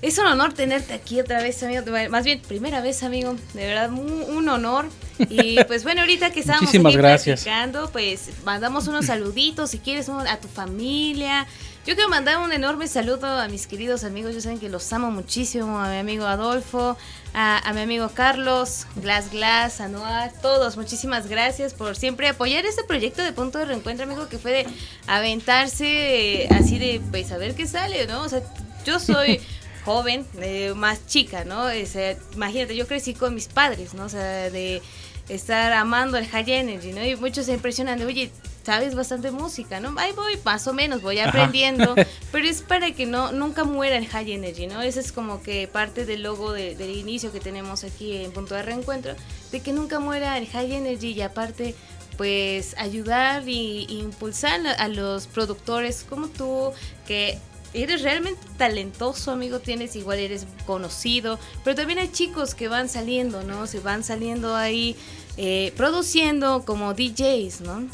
[0.00, 1.82] es un honor tenerte aquí otra vez, amigo.
[2.10, 3.36] Más bien, primera vez, amigo.
[3.54, 4.86] De verdad, un, un honor.
[5.28, 7.42] Y pues bueno, ahorita que estábamos Muchísimas aquí gracias.
[7.44, 11.46] platicando, pues mandamos unos saluditos, si quieres, un- a tu familia.
[11.84, 14.34] Yo quiero mandar un enorme saludo a mis queridos amigos.
[14.34, 15.80] Ya saben que los amo muchísimo.
[15.80, 16.96] A mi amigo Adolfo,
[17.34, 20.76] a, a mi amigo Carlos, Glass Glass, a Noah, todos.
[20.76, 24.66] Muchísimas gracias por siempre apoyar este proyecto de punto de reencuentro, amigo, que fue de
[25.08, 28.22] aventarse eh, así de, pues, a ver qué sale, ¿no?
[28.22, 28.42] O sea,
[28.86, 29.40] yo soy
[29.84, 31.64] joven, eh, más chica, ¿no?
[31.64, 34.04] O sea, imagínate, yo crecí con mis padres, ¿no?
[34.04, 34.80] O sea, de
[35.28, 37.04] estar amando el high energy, ¿no?
[37.04, 38.30] Y muchos se impresionan de, oye,
[38.64, 39.94] sabes bastante música, ¿no?
[39.98, 41.28] Ahí voy, más o menos, voy Ajá.
[41.30, 41.94] aprendiendo,
[42.32, 44.82] pero es para que no nunca muera el high energy, ¿no?
[44.82, 48.54] Ese es como que parte del logo de- del inicio que tenemos aquí en Punto
[48.54, 49.14] de Reencuentro,
[49.50, 51.74] de que nunca muera el high energy y aparte
[52.16, 56.70] pues ayudar y, y impulsar a, a los productores como tú
[57.06, 57.38] que
[57.74, 63.42] eres realmente talentoso, amigo, tienes igual eres conocido, pero también hay chicos que van saliendo,
[63.44, 63.66] ¿no?
[63.66, 64.94] Se van saliendo ahí
[65.38, 67.88] eh, produciendo como DJs, ¿no?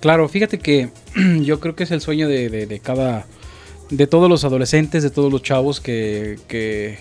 [0.00, 0.90] Claro, fíjate que
[1.42, 3.26] yo creo que es el sueño de, cada,
[3.90, 6.98] de todos los adolescentes, de todos los chavos que,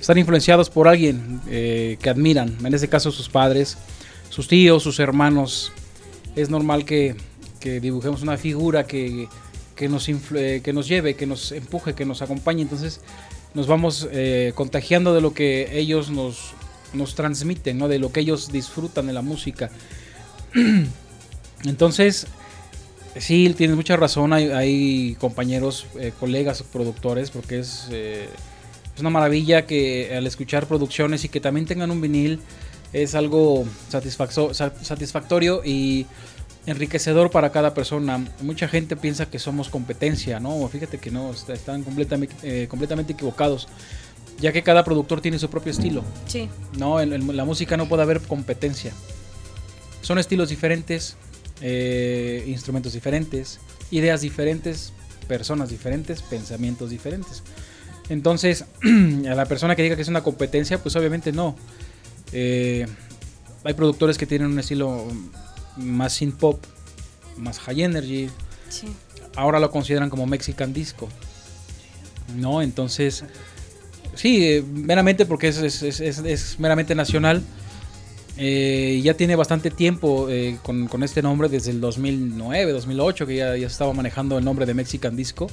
[0.00, 3.78] están influenciados por alguien eh, que admiran, en este caso sus padres,
[4.30, 5.72] sus tíos, sus hermanos.
[6.34, 7.14] Es normal que,
[7.60, 9.28] dibujemos una figura que,
[9.88, 12.62] nos, eh, que nos lleve, que nos empuje, que nos acompañe.
[12.62, 13.00] Entonces
[13.54, 16.54] nos vamos eh, contagiando de lo que ellos nos,
[16.92, 17.86] nos transmiten, ¿no?
[17.86, 19.70] de lo que ellos disfrutan de la música.
[21.64, 22.26] Entonces,
[23.18, 24.32] sí, tienes mucha razón.
[24.32, 28.28] Hay, hay compañeros, eh, colegas, productores, porque es, eh,
[28.94, 32.40] es una maravilla que al escuchar producciones y que también tengan un vinil
[32.92, 36.06] es algo satisfacto- sa- satisfactorio y
[36.66, 38.24] enriquecedor para cada persona.
[38.42, 40.68] Mucha gente piensa que somos competencia, ¿no?
[40.68, 43.66] Fíjate que no, est- están completamente, eh, completamente equivocados,
[44.40, 46.04] ya que cada productor tiene su propio estilo.
[46.26, 46.48] Sí.
[46.76, 48.92] No, en, en la música no puede haber competencia.
[50.02, 51.16] Son estilos diferentes,
[51.60, 54.92] eh, instrumentos diferentes, ideas diferentes,
[55.28, 57.42] personas diferentes, pensamientos diferentes.
[58.08, 58.64] Entonces,
[59.28, 61.56] a la persona que diga que es una competencia, pues obviamente no.
[62.32, 62.86] Eh,
[63.64, 65.06] hay productores que tienen un estilo
[65.76, 66.64] más synth pop,
[67.36, 68.28] más high energy.
[68.68, 68.88] Sí.
[69.36, 71.08] Ahora lo consideran como Mexican disco.
[72.36, 72.62] ¿No?
[72.62, 73.24] Entonces,
[74.14, 77.42] sí, eh, meramente porque es- es- es- es meramente nacional.
[78.38, 83.36] Eh, ya tiene bastante tiempo eh, con, con, este nombre, desde el 2009, 2008, que
[83.36, 85.48] ya, ya estaba manejando el nombre de Mexican Disco.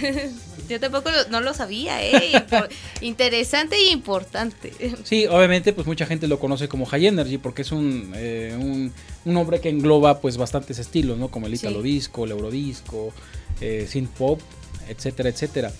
[0.68, 2.32] Yo tampoco lo, no lo sabía, ¿eh?
[3.00, 4.72] Interesante e importante.
[5.02, 8.92] Sí, obviamente, pues mucha gente lo conoce como High Energy porque es un, eh, un,
[9.24, 11.28] un, nombre que engloba pues bastantes estilos, ¿no?
[11.28, 11.88] Como el Italo sí.
[11.88, 13.12] Disco, el Eurodisco,
[13.60, 14.40] eh, Synth Pop,
[14.88, 15.72] etcétera, etcétera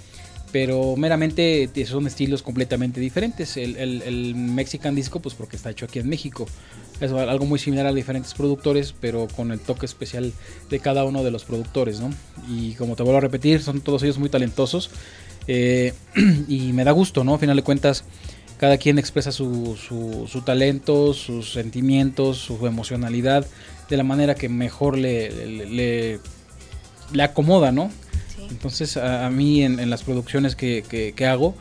[0.54, 3.56] pero meramente son estilos completamente diferentes.
[3.56, 6.46] El, el, Mexican Disco, pues porque está hecho aquí en México.
[7.00, 10.32] Es algo muy similar a diferentes productores, pero con el toque especial
[10.70, 12.10] de cada uno de los productores, ¿no?
[12.48, 14.92] Y como te vuelvo a repetir, son todos ellos muy talentosos.
[15.48, 15.92] Eh,
[16.46, 17.34] y me da gusto, ¿no?
[17.34, 18.04] A final de cuentas,
[18.56, 23.44] cada quien expresa su, su, talento, sus sentimientos, su emocionalidad
[23.90, 26.20] de la manera que mejor le,
[27.12, 27.90] le acomoda, ¿no?
[28.50, 31.54] Entonces a, a mí en, en, las producciones que, que, hago,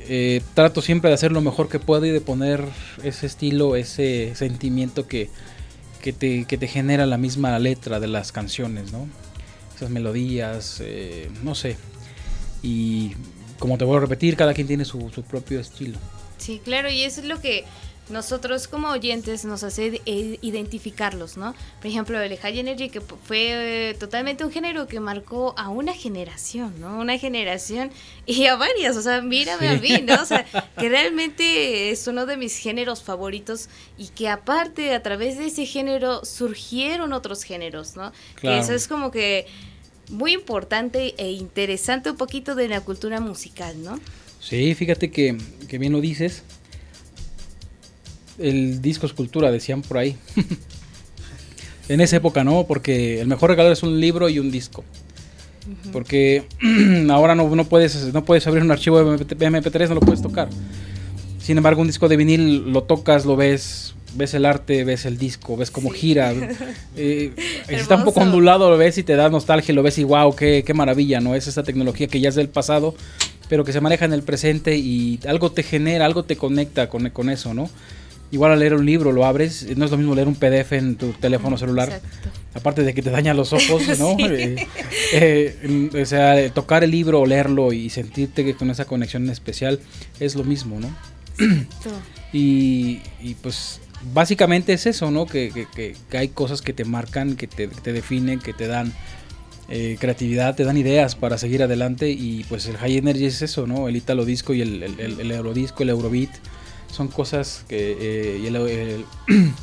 [0.00, 2.64] eh, trato siempre de hacer lo mejor que puedo y de poner
[3.02, 5.30] ese estilo, ese sentimiento que,
[6.02, 9.06] que, te, que te genera la misma letra de las canciones, ¿no?
[9.76, 11.76] Esas melodías, eh, no sé.
[12.62, 13.12] Y
[13.58, 15.98] como te voy a repetir, cada quien tiene su, su propio estilo.
[16.38, 17.64] Sí, claro, y eso es lo que
[18.10, 21.54] nosotros como oyentes nos hace identificarlos, ¿no?
[21.78, 26.74] Por ejemplo, el High Energy, que fue totalmente un género que marcó a una generación,
[26.80, 26.98] ¿no?
[26.98, 27.90] Una generación
[28.26, 29.74] y a varias, o sea, mírame sí.
[29.74, 30.22] a mí, ¿no?
[30.22, 30.44] O sea,
[30.78, 35.66] que realmente es uno de mis géneros favoritos y que aparte a través de ese
[35.66, 38.12] género surgieron otros géneros, ¿no?
[38.34, 38.56] Claro.
[38.56, 39.46] Que eso es como que
[40.10, 44.00] muy importante e interesante un poquito de la cultura musical, ¿no?
[44.40, 45.36] Sí, fíjate que,
[45.68, 46.42] que bien lo dices
[48.40, 50.16] el disco escultura, decían por ahí.
[51.88, 54.84] en esa época no, porque el mejor regalo es un libro y un disco.
[55.66, 55.92] Uh -huh.
[55.92, 56.44] Porque
[57.10, 60.48] ahora no, no, puedes, no puedes abrir un archivo de MP3, no lo puedes tocar.
[61.40, 65.18] Sin embargo, un disco de vinil lo tocas, lo ves, ves el arte, ves el
[65.18, 65.98] disco, ves cómo sí.
[65.98, 66.32] gira.
[66.96, 67.32] Eh,
[67.68, 70.64] está un poco ondulado, lo ves y te da nostalgia, lo ves y wow, qué,
[70.66, 71.34] qué maravilla, ¿no?
[71.34, 72.94] Es esa tecnología que ya es del pasado,
[73.48, 77.08] pero que se maneja en el presente y algo te genera, algo te conecta con,
[77.10, 77.70] con eso, ¿no?
[78.32, 80.96] Igual al leer un libro lo abres, no es lo mismo leer un PDF en
[80.96, 82.28] tu teléfono celular, Exacto.
[82.54, 84.16] aparte de que te daña los ojos, ¿no?
[84.16, 84.24] sí.
[84.24, 84.56] eh,
[85.12, 89.80] eh, o sea, tocar el libro, leerlo y sentirte que con esa conexión especial
[90.20, 90.94] es lo mismo, ¿no?
[92.32, 93.80] y, y, pues
[94.14, 95.26] básicamente es eso, ¿no?
[95.26, 98.92] Que, que, que, hay cosas que te marcan, que te, te definen, que te dan
[99.68, 103.66] eh, creatividad, te dan ideas para seguir adelante y pues el High Energy es eso,
[103.66, 103.88] ¿no?
[103.88, 106.30] El Italo Disco y el, el, el, el Eurodisco, el Eurobeat
[106.92, 109.04] son cosas que, eh, el, el,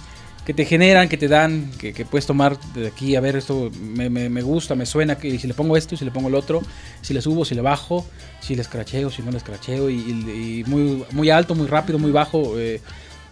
[0.48, 3.70] que te generan, que te dan, que, que, puedes tomar de aquí, a ver, esto
[3.82, 6.36] me, me, me, gusta, me suena, que si le pongo esto, si le pongo el
[6.36, 6.62] otro,
[7.02, 8.06] si le subo, si le bajo,
[8.40, 12.00] si le escracheo, si no le escracheo, y, y, y muy, muy alto, muy rápido,
[12.00, 12.58] muy bajo.
[12.58, 12.80] Eh,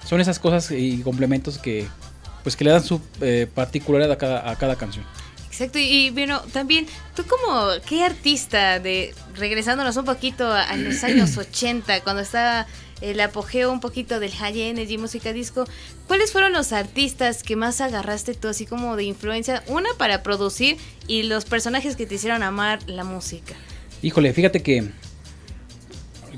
[0.06, 1.88] son esas cosas y complementos que,
[2.44, 5.06] pues, que le dan su eh, particularidad a cada, a cada canción.
[5.48, 6.86] Exacto, y bueno, también,
[7.16, 12.68] tú como, ¿qué artista de, regresándonos un poquito a, a los años 80, cuando estaba
[13.02, 15.66] el apogeo un poquito del high energy, música disco,
[16.08, 19.64] ¿cuáles fueron los artistas que más agarraste tú así como de influencia?
[19.68, 20.78] Una para producir
[21.08, 23.56] y los personajes que te hicieron amar la música.
[24.02, 24.90] Híjole, fíjate que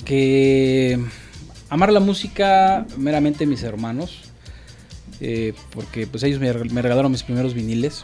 [0.05, 0.99] que
[1.70, 4.22] amar la música meramente mis hermanos,
[5.20, 8.03] eh, porque pues ellos me, regalaron mis primeros viniles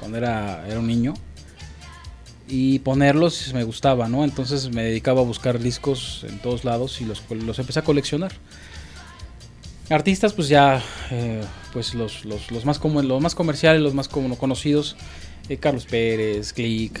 [0.00, 1.14] cuando era, era un niño
[2.50, 4.24] y ponerlos me gustaba, ¿no?
[4.24, 8.32] Entonces me dedicaba a buscar discos en todos lados y los, los empecé a coleccionar.
[9.88, 11.42] Artistas, pues ya, eh,
[11.72, 14.96] pues los, los, los, más como, los más comerciales, los más como conocidos,
[15.48, 17.00] eh, Carlos Pérez, Click,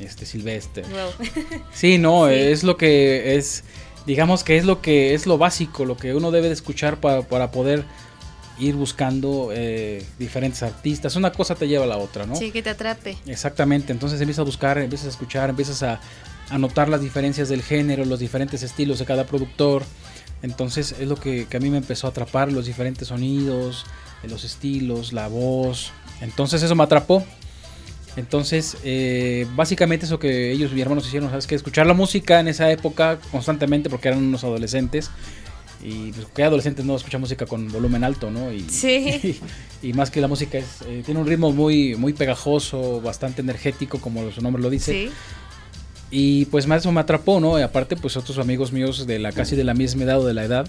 [0.00, 0.84] este Silvestre.
[0.84, 1.28] Wow.
[1.72, 2.34] Sí, no, sí.
[2.34, 3.64] es lo que es,
[4.06, 7.22] digamos que es lo que es lo básico, lo que uno debe de escuchar para,
[7.22, 7.84] para poder
[8.60, 11.16] ir buscando eh, diferentes artistas.
[11.16, 12.36] Una cosa te lleva a la otra, ¿no?
[12.36, 13.16] Sí, que te atrape.
[13.26, 13.92] Exactamente.
[13.92, 16.00] Entonces empiezas a buscar, empiezas a escuchar, empiezas a,
[16.50, 19.82] a notar las diferencias del género, los diferentes estilos de cada productor.
[20.42, 23.84] Entonces es lo que, que a mí me empezó a atrapar, los diferentes sonidos,
[24.22, 25.92] los estilos, la voz.
[26.20, 27.24] Entonces eso me atrapó.
[28.16, 31.46] Entonces, eh, básicamente eso que ellos, mis hermanos, hicieron, ¿sabes?
[31.46, 35.10] Que escuchar la música en esa época constantemente, porque eran unos adolescentes,
[35.82, 38.52] y pues que adolescentes no escucha música con volumen alto, ¿no?
[38.52, 39.40] Y, sí.
[39.82, 43.40] y, y más que la música es, eh, tiene un ritmo muy, muy pegajoso, bastante
[43.40, 44.92] energético, como su nombre lo dice.
[44.92, 45.10] Sí.
[46.10, 47.58] Y pues más eso me atrapó, ¿no?
[47.58, 50.34] Y aparte, pues otros amigos míos de la casi de la misma edad o de
[50.34, 50.68] la edad,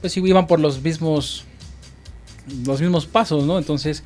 [0.00, 1.44] pues iban por los mismos,
[2.66, 3.58] los mismos pasos, ¿no?
[3.58, 4.02] Entonces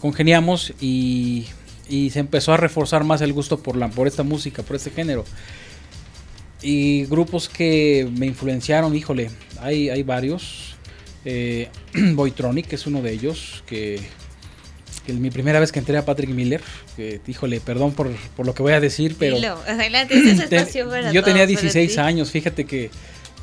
[0.00, 1.46] congeniamos y,
[1.88, 4.90] y se empezó a reforzar más el gusto por, la, por esta música, por este
[4.90, 5.24] género.
[6.62, 9.30] Y grupos que me influenciaron, híjole,
[9.60, 10.74] hay, hay varios.
[11.24, 11.68] Eh,
[12.14, 14.00] Boytronic, es uno de ellos, que,
[15.06, 16.62] que mi primera vez que entré a Patrick Miller,
[16.96, 20.88] que híjole, perdón por, por lo que voy a decir, pero Dilo, adelante, es espacio
[20.88, 21.98] para yo tenía todos, para 16 ti.
[21.98, 22.90] años, fíjate que,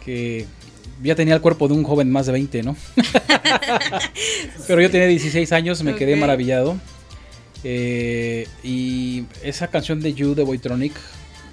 [0.03, 0.45] que
[1.03, 2.75] ya tenía el cuerpo de un joven más de 20, ¿no?
[4.67, 6.77] pero yo tenía 16 años, me quedé maravillado.
[7.63, 10.93] Eh, y esa canción de You de Boytronic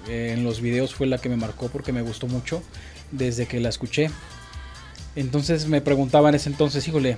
[0.07, 2.61] en los videos fue la que me marcó porque me gustó mucho
[3.11, 4.09] desde que la escuché.
[5.15, 7.17] Entonces me preguntaba en ese entonces, híjole,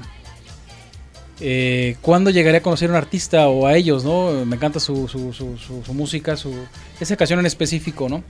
[1.40, 4.46] eh, ¿cuándo llegaré a conocer a un artista o a ellos, no?
[4.46, 6.54] Me encanta su, su- su música, su,
[7.00, 8.24] esa canción en específico, ¿no?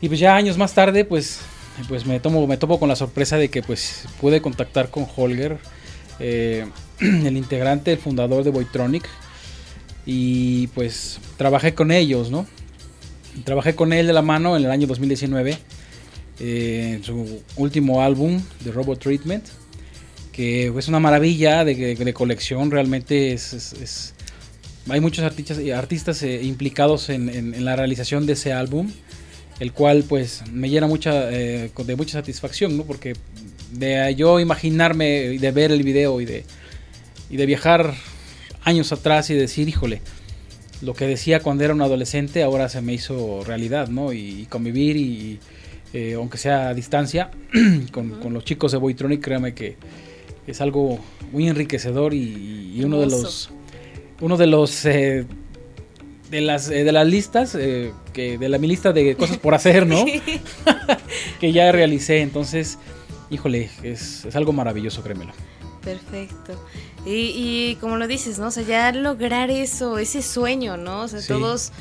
[0.00, 1.40] Y pues ya años más tarde, pues,
[1.88, 5.58] pues me, tomo, me topo con la sorpresa de que pues pude contactar con Holger,
[6.18, 6.66] eh,
[7.00, 9.08] el integrante, el fundador de Boytronic,
[10.06, 12.46] y pues trabajé con ellos, ¿no?
[13.42, 15.58] Trabajé con él de la mano en el año 2019,
[16.40, 19.44] eh, en su último álbum, The Robot Treatment,
[20.32, 24.14] que es una maravilla de, de- de colección, realmente es...
[24.88, 28.90] hay muchos artistas, artistas eh, implicados en, la realización de ese álbum,
[29.60, 32.84] el cual pues me llena mucha, eh, de mucha satisfacción, ¿no?
[32.84, 33.14] Porque
[33.72, 36.44] de yo imaginarme, y de ver el video y de,
[37.30, 37.94] y de viajar
[38.64, 40.00] años atrás y decir, híjole,
[40.84, 44.12] lo que decía cuando era un adolescente ahora se me hizo realidad, ¿no?
[44.12, 45.38] Y, y convivir y,
[45.92, 47.30] eh, aunque sea a distancia,
[47.92, 49.76] con, con los chicos de Boytronic, créame que
[50.46, 50.98] es algo
[51.32, 53.50] muy enriquecedor y, y uno de los
[54.20, 55.26] uno de los eh,
[56.30, 59.54] de las eh, de las listas eh, que de la mi lista de cosas por
[59.54, 60.04] hacer, ¿no?
[61.40, 62.78] que ya realicé, entonces,
[63.30, 65.32] híjole, es, es algo maravilloso, créemelo.
[65.84, 66.52] Perfecto.
[67.06, 67.12] Y,
[67.72, 68.46] y como lo dices, ¿no?
[68.46, 71.02] O sea, ya lograr eso, ese sueño, ¿no?
[71.02, 71.28] O sea, Sí.
[71.28, 71.72] todos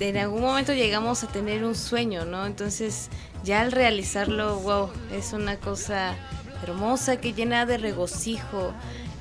[0.00, 2.46] en algún momento llegamos a tener un sueño, ¿no?
[2.46, 3.08] Entonces,
[3.44, 6.16] ya al realizarlo, wow, es una cosa
[6.64, 8.72] hermosa que llena de regocijo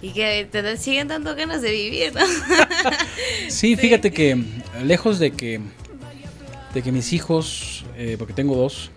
[0.02, 2.22] y que te da- siguen dando ganas de vivir, ¿no?
[3.50, 4.42] Sí, fíjate que
[4.84, 5.60] lejos de que
[6.74, 8.92] de que mis hijos, eh, porque tengo dos,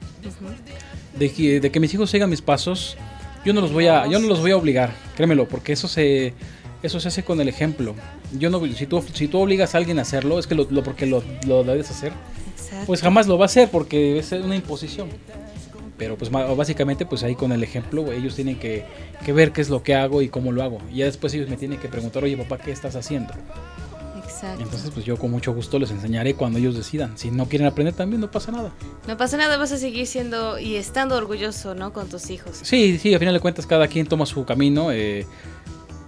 [1.19, 2.97] de que, de que mis hijos sigan mis pasos,
[3.45, 6.35] yo no los voy a, yo no los voy a obligar, créemelo, porque eso se,
[6.83, 7.95] eso se hace con el ejemplo.
[8.39, 10.83] Yo no, si tú, si tú obligas a alguien a hacerlo, es que lo, lo-
[10.83, 12.13] porque lo, lo debes hacer,
[12.57, 12.87] Exacto.
[12.87, 15.09] pues jamás lo va a hacer porque es una imposición.
[15.97, 18.85] Pero pues básicamente pues ahí con el ejemplo ellos tienen que,
[19.25, 20.79] que ver qué es lo que hago y cómo lo hago.
[20.93, 23.33] Y ya después ellos me tienen que preguntar, oye papá, ¿qué estás haciendo?
[24.45, 24.63] Exacto.
[24.65, 27.17] Entonces, pues yo con mucho gusto les enseñaré cuando ellos decidan.
[27.17, 28.73] Si no quieren aprender también, no pasa nada.
[29.09, 31.93] No pasa nada, vas a seguir siendo y estando orgulloso, ¿no?
[31.93, 32.59] Con tus hijos.
[32.63, 35.27] Sí, sí, a final de cuentas cada quien toma su camino eh,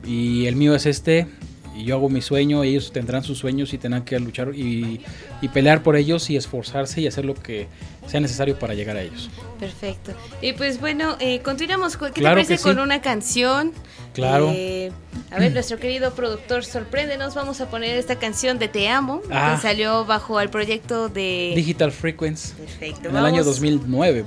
[0.05, 1.29] y el mío es este.
[1.77, 5.01] Y yo hago mi sueño, ellos tendrán sus sueños y tendrán que luchar y,
[5.43, 7.67] y pelear por ellos y esforzarse y hacer lo que
[8.07, 9.29] sea necesario para llegar a ellos.
[9.61, 10.13] Perfecto.
[10.41, 11.97] Y pues bueno, eh, continuamos.
[11.97, 12.63] con- ¿Qué Claro te parece sí.
[12.65, 13.73] con una canción?
[14.15, 14.51] Claro.
[14.55, 14.91] Eh,
[15.31, 17.35] a ver, nuestro querido productor, sorpréndenos.
[17.35, 19.55] Vamos a poner esta canción de Te Amo, Ah.
[19.57, 21.53] que salió bajo el proyecto de...
[21.55, 23.11] Digital Frequency Perfecto.
[23.11, 23.47] en el año vamos.
[23.47, 24.25] 2009.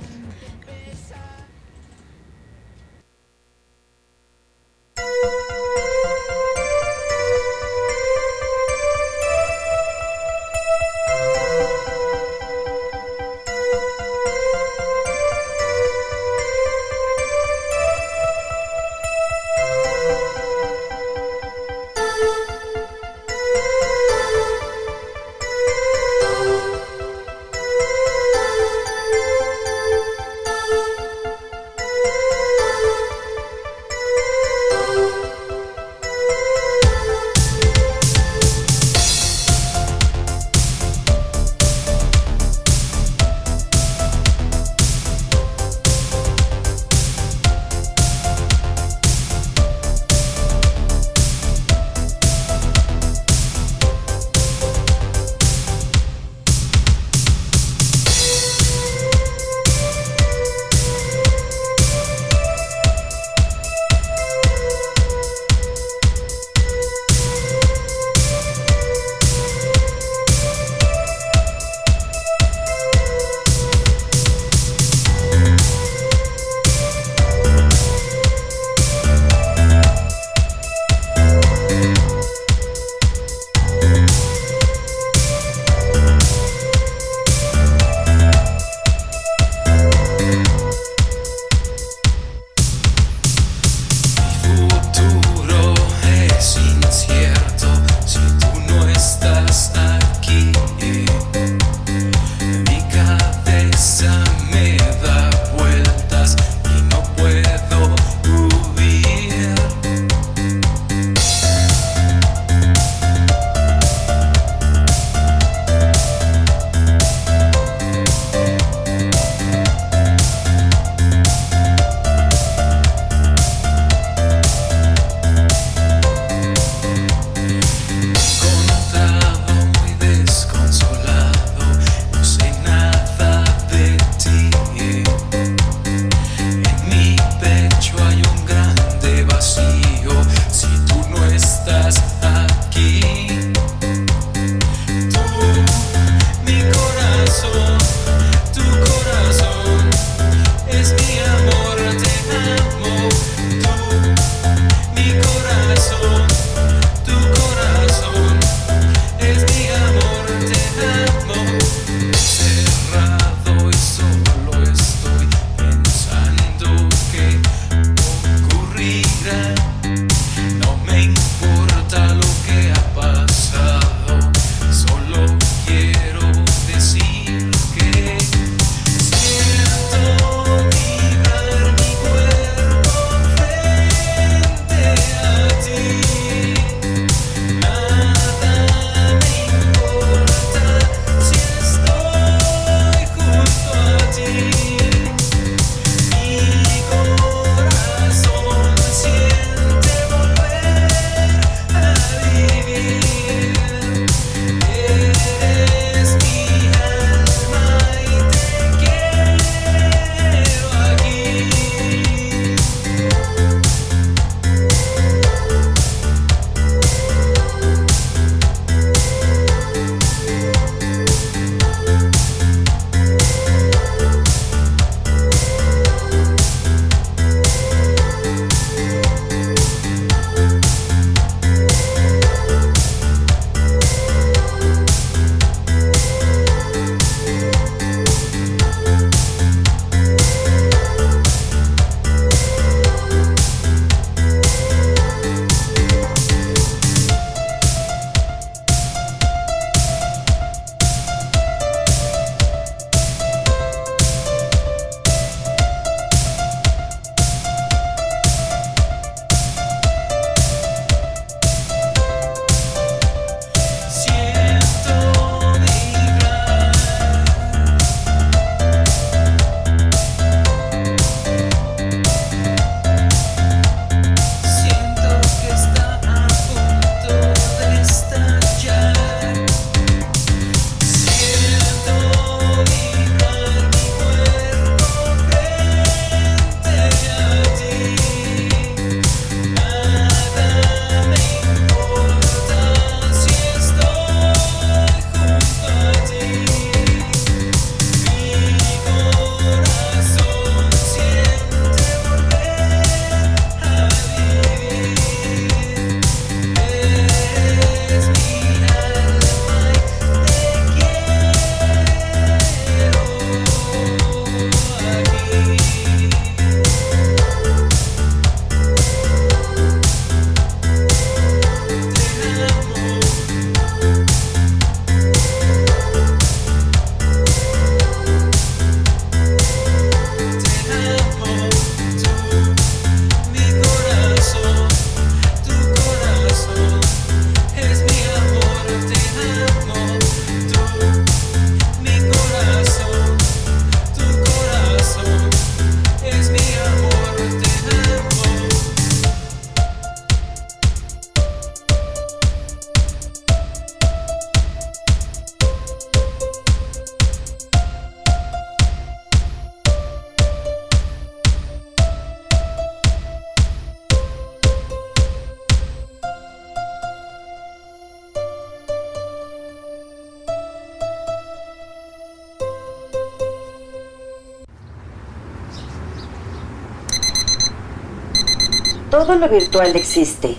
[379.00, 380.36] Todo lo virtual existe.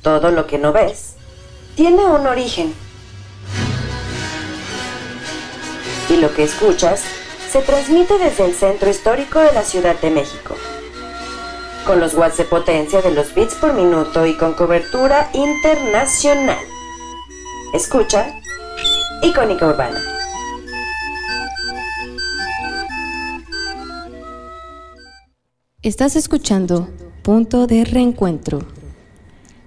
[0.00, 1.14] Todo lo que no ves
[1.74, 2.72] tiene un origen.
[6.08, 7.02] Y lo que escuchas
[7.50, 10.54] se transmite desde el centro histórico de la Ciudad de México.
[11.84, 16.64] Con los watts de potencia de los bits por minuto y con cobertura internacional.
[17.74, 18.40] Escucha
[19.22, 20.11] Icónica Urbana.
[25.82, 26.88] Estás escuchando
[27.22, 28.66] Punto de Reencuentro.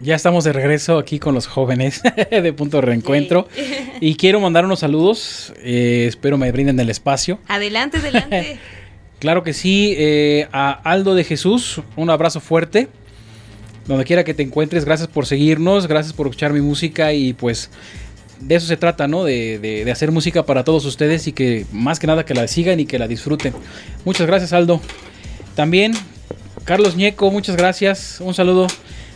[0.02, 2.02] Ya estamos de regreso aquí con los jóvenes
[2.32, 3.48] de Punto de Reencuentro.
[4.02, 5.54] Y quiero mandar unos saludos.
[5.64, 7.40] eh, espero me brinden el espacio.
[7.48, 8.58] Adelante, adelante.
[9.20, 9.94] Claro que sí.
[9.98, 12.90] eh, a Aldo de Jesús, un abrazo fuerte.
[13.88, 17.70] Donde quiera que te encuentres, gracias por seguirnos, gracias por escuchar mi música y pues
[18.42, 19.24] de eso se trata, ¿no?
[19.24, 22.48] De, de- de hacer música para todos ustedes y que más que nada que la
[22.48, 23.54] sigan y que la disfruten.
[24.04, 24.82] Muchas gracias Aldo.
[25.56, 25.94] También
[26.66, 28.18] Carlos Ñeco, muchas gracias.
[28.20, 28.68] Un saludo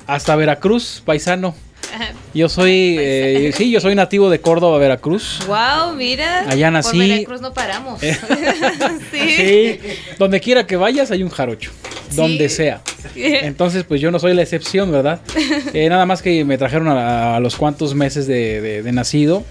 [0.07, 1.55] hasta Veracruz, paisano.
[2.33, 5.39] Yo soy, eh, sí, yo soy nativo de Córdoba, Veracruz.
[5.47, 6.47] wow, mira.
[6.47, 6.89] Allá nací.
[6.97, 7.99] Por Veracruz no paramos.
[9.11, 9.29] sí.
[9.35, 9.79] Sí,
[10.19, 11.71] donde quiera que vayas hay un jarocho,
[12.15, 12.81] donde sea.
[13.15, 15.21] Entonces, pues yo no soy la excepción, ¿verdad?
[15.73, 19.43] Eh, nada más que me trajeron a, a los cuantos meses de, de- de nacido,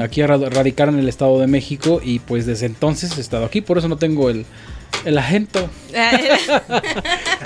[0.00, 3.44] aquí a ra- radicar en el Estado de México y pues desde entonces he estado
[3.44, 4.44] aquí, por eso no tengo el,
[5.04, 5.68] el acento.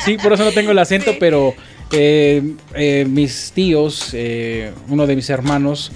[0.05, 1.17] Sí, por eso no tengo el acento, Sí.
[1.21, 1.55] pero
[1.93, 2.43] eh,
[2.75, 5.93] eh, mis tíos, eh, uno de mis hermanos,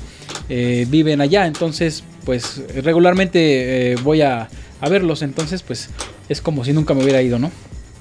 [0.49, 4.49] viven allá, entonces pues regularmente voy a,
[4.81, 5.91] a verlos, entonces pues
[6.29, 7.51] es como si nunca me hubiera ido, ¿no?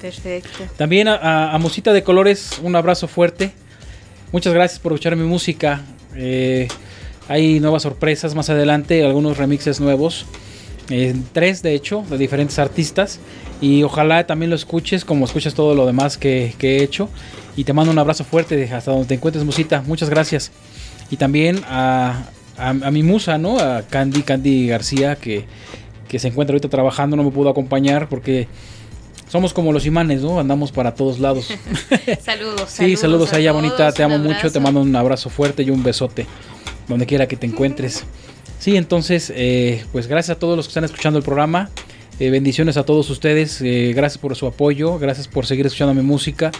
[0.00, 0.64] Perfecto.
[0.76, 3.50] También a, a- a Musita de Colores, un abrazo fuerte.
[4.32, 5.82] Muchas gracias por escuchar mi música.
[7.28, 10.24] Hay nuevas sorpresas más adelante, algunos remixes nuevos.
[11.32, 13.18] tres, de hecho, de diferentes artistas.
[13.60, 17.08] Y ojalá también lo escuches como escuchas todo lo demás que, que he hecho.
[17.56, 19.82] Y te mando un abrazo fuerte hasta donde te encuentres, Musita.
[19.86, 20.52] Muchas gracias.
[21.10, 22.24] Y también a,
[22.56, 23.58] a- a mi musa, ¿no?
[23.58, 25.44] A Candy, Candy García, que,
[26.08, 28.46] que se encuentra ahorita trabajando, no me pudo acompañar porque
[29.28, 30.38] somos como los imanes, ¿no?
[30.38, 31.48] Andamos para todos lados.
[32.24, 32.64] Saludos.
[32.68, 33.90] Sí, saludos a ella, bonita.
[33.92, 34.34] Te amo mucho.
[34.34, 34.60] Te abrazo.
[34.60, 36.26] mando un abrazo fuerte y un besote.
[36.86, 38.04] Donde quiera que te encuentres.
[38.60, 41.70] Sí, entonces, eh, pues gracias a todos los que están escuchando el programa.
[42.20, 43.60] Eh, bendiciones a todos ustedes.
[43.62, 44.98] eh, gracias por su apoyo.
[44.98, 46.50] Gracias por seguir escuchando mi música.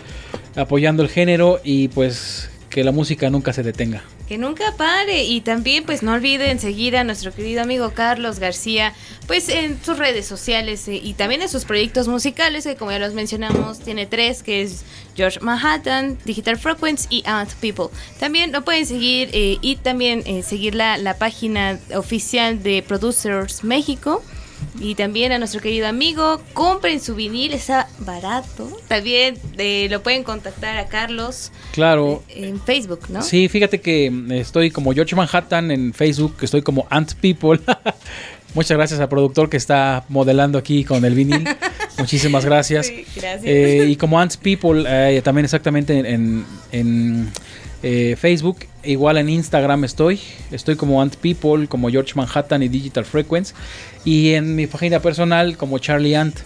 [0.56, 1.60] Apoyando el género.
[1.64, 4.04] Y pues que la música nunca se detenga.
[4.28, 5.24] Que nunca pare.
[5.24, 8.92] Y también, pues, no olviden seguir a nuestro querido amigo Carlos García,
[9.26, 12.98] pues, en sus redes sociales eh, y también en sus proyectos musicales, que como ya
[12.98, 14.84] los mencionamos, tiene tres, que es
[15.16, 17.86] George Manhattan, Digital Frequency y Ant People.
[18.20, 23.64] También lo pueden seguir eh, y también eh, seguir la, la página oficial de Producers
[23.64, 24.22] México.
[24.80, 28.68] Y también a nuestro querido amigo, compren su vinil, está barato.
[28.86, 32.22] También eh, lo pueden contactar a Carlos Claro.
[32.28, 33.22] en Facebook, ¿no?
[33.22, 37.60] Sí, fíjate que mm, estoy como George Manhattan en Facebook, que estoy como Ant People.
[38.54, 41.46] Muchas gracias al productor que está modelando aquí con el vinil.
[41.98, 42.86] Muchísimas gracias.
[42.86, 43.44] Sí, gracias.
[43.44, 47.30] Eh, y como Ants People, eh, también exactamente en, en,
[47.82, 50.20] eh, Facebook, igual en Instagram estoy.
[50.50, 53.54] Estoy como Ant People, como George Manhattan y Digital Frequency.
[54.04, 56.38] Y en mi página personal como Charlie Ant.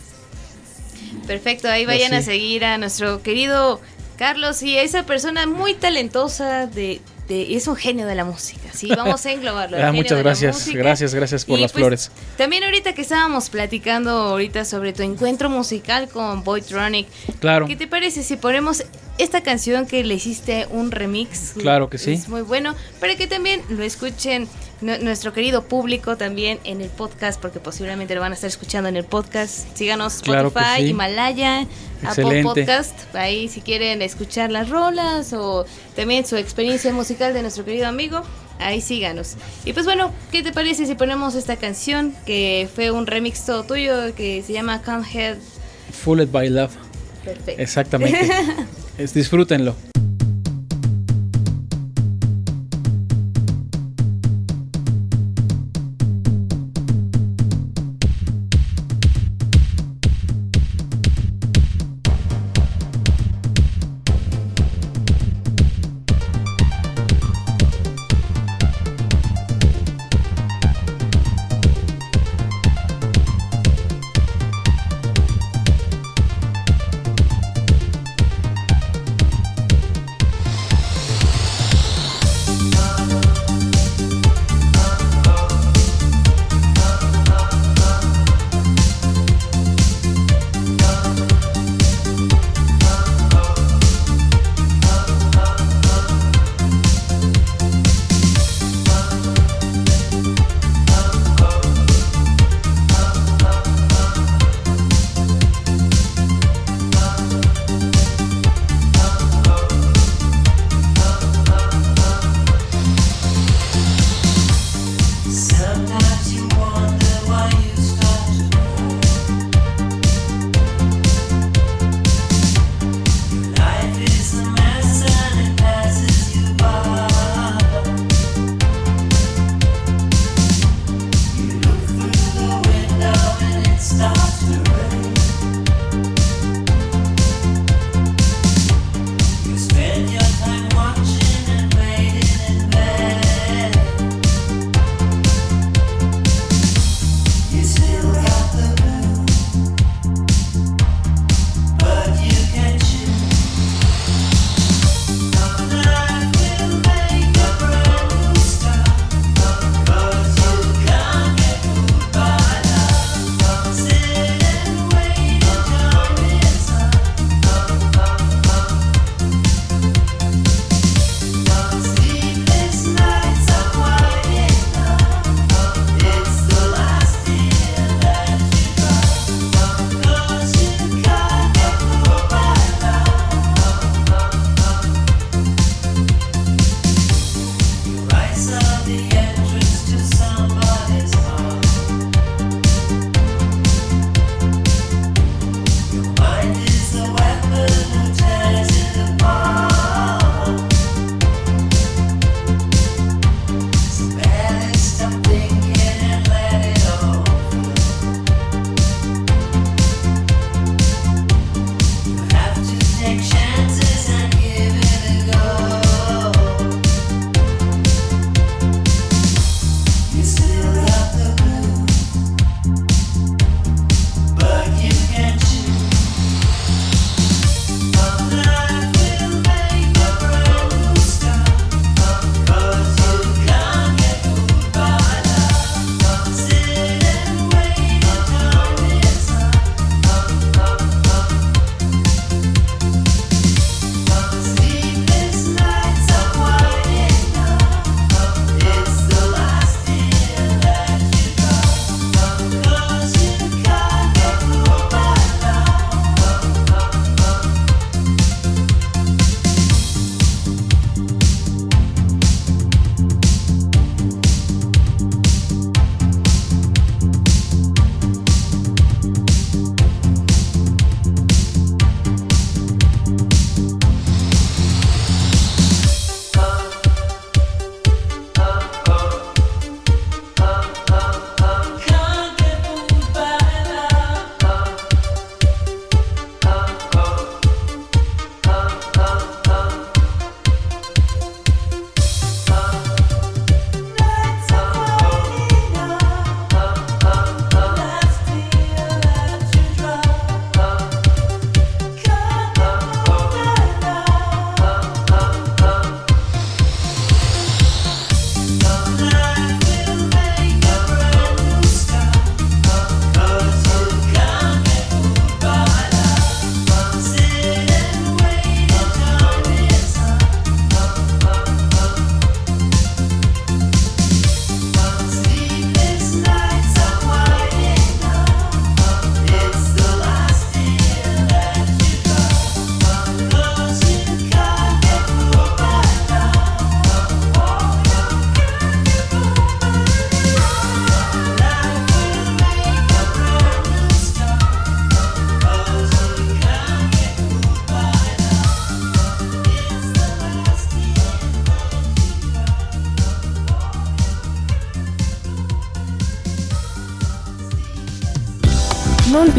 [1.26, 3.80] Perfecto, ahí vayan a seguir a nuestro querido
[4.16, 7.00] Carlos y a esa persona muy talentosa de,
[7.32, 9.76] de- es un genio de la música, sí, vamos a englobarlo.
[9.82, 12.10] Ah, muchas gracias, gracias, gracias por Y, las pues, flores.
[12.36, 17.06] También ahorita que estábamos platicando ahorita sobre tu encuentro musical con Boyd Tronic,
[17.40, 17.66] Claro.
[17.66, 18.84] ¿qué te parece si ponemos
[19.18, 21.52] esta canción que le hiciste un remix?
[21.58, 22.12] Claro que sí.
[22.12, 24.48] Es muy bueno, para que también lo escuchen
[24.82, 28.96] nuestro querido público también en el podcast, porque posiblemente lo van a estar escuchando en
[28.96, 29.66] el podcast.
[29.76, 30.88] Síganos Claro Spotify, sí.
[30.88, 31.66] Himalaya,
[32.04, 32.42] Apple.
[32.42, 35.64] Podcast, ahí si quieren escuchar las rolas o
[35.96, 38.22] también su experiencia musical de nuestro querido amigo,
[38.58, 39.34] ahí síganos.
[39.64, 43.62] Y pues bueno, ¿qué te parece si ponemos esta canción que fue un remix todo
[43.64, 45.36] tuyo que se llama Come Head?
[46.04, 46.72] Fooled by Love.
[47.24, 47.62] Perfecto.
[47.62, 48.28] Exactamente.
[48.98, 49.74] Es- disfrútenlo.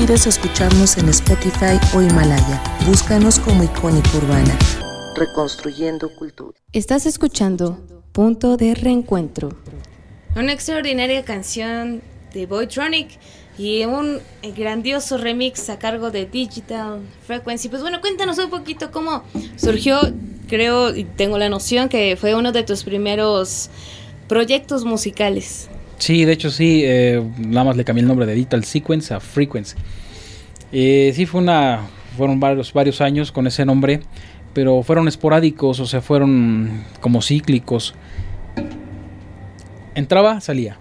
[0.03, 2.61] Olvides escucharnos en Spotify o Himalaya.
[2.85, 4.59] Búscanos como Icónica Urbana.
[5.15, 6.59] Reconstruyendo cultura.
[6.73, 7.79] Estás escuchando
[8.11, 9.57] Punto de Reencuentro.
[10.35, 12.01] Una extraordinaria canción
[12.33, 13.17] de Boytronic
[13.57, 14.19] y un
[14.57, 17.69] grandioso remix a cargo de Digital Frequency.
[17.69, 19.23] Pues bueno, cuéntanos un poquito cómo
[19.55, 20.01] surgió,
[20.49, 23.69] creo y tengo la noción que fue uno de tus primeros
[24.27, 25.69] proyectos musicales.
[26.03, 29.21] Sí, de hecho sí, eh, nada más le cambié el nombre de Digital Sequence a
[29.21, 29.77] Frequency.
[30.73, 34.01] Eh, sí, fue una, fueron varios, varios años con ese nombre,
[34.53, 37.95] pero fueron esporádicos, o sea, fueron como cíclicos.
[39.95, 40.77] Entraba, salía.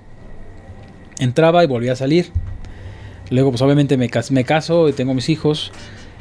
[1.20, 2.32] Entraba y volvía a salir.
[3.30, 5.70] Luego, pues obviamente me, me caso y tengo mis hijos.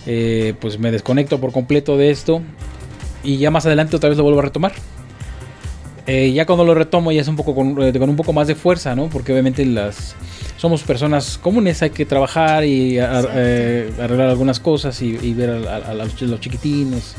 [0.05, 2.43] Eh, pues me desconecto por completo de esto.
[3.23, 4.73] Y ya más adelante otra vez lo vuelvo a retomar.
[6.07, 8.47] Eh, ya cuando lo retomo ya es un poco con, eh, con, un poco más
[8.47, 9.07] de fuerza, ¿no?
[9.07, 10.15] Porque obviamente las
[10.57, 15.75] somos personas comunes, hay que trabajar y eh, arreglar algunas cosas y, y ver a,
[15.75, 17.15] a, a, los chiquitines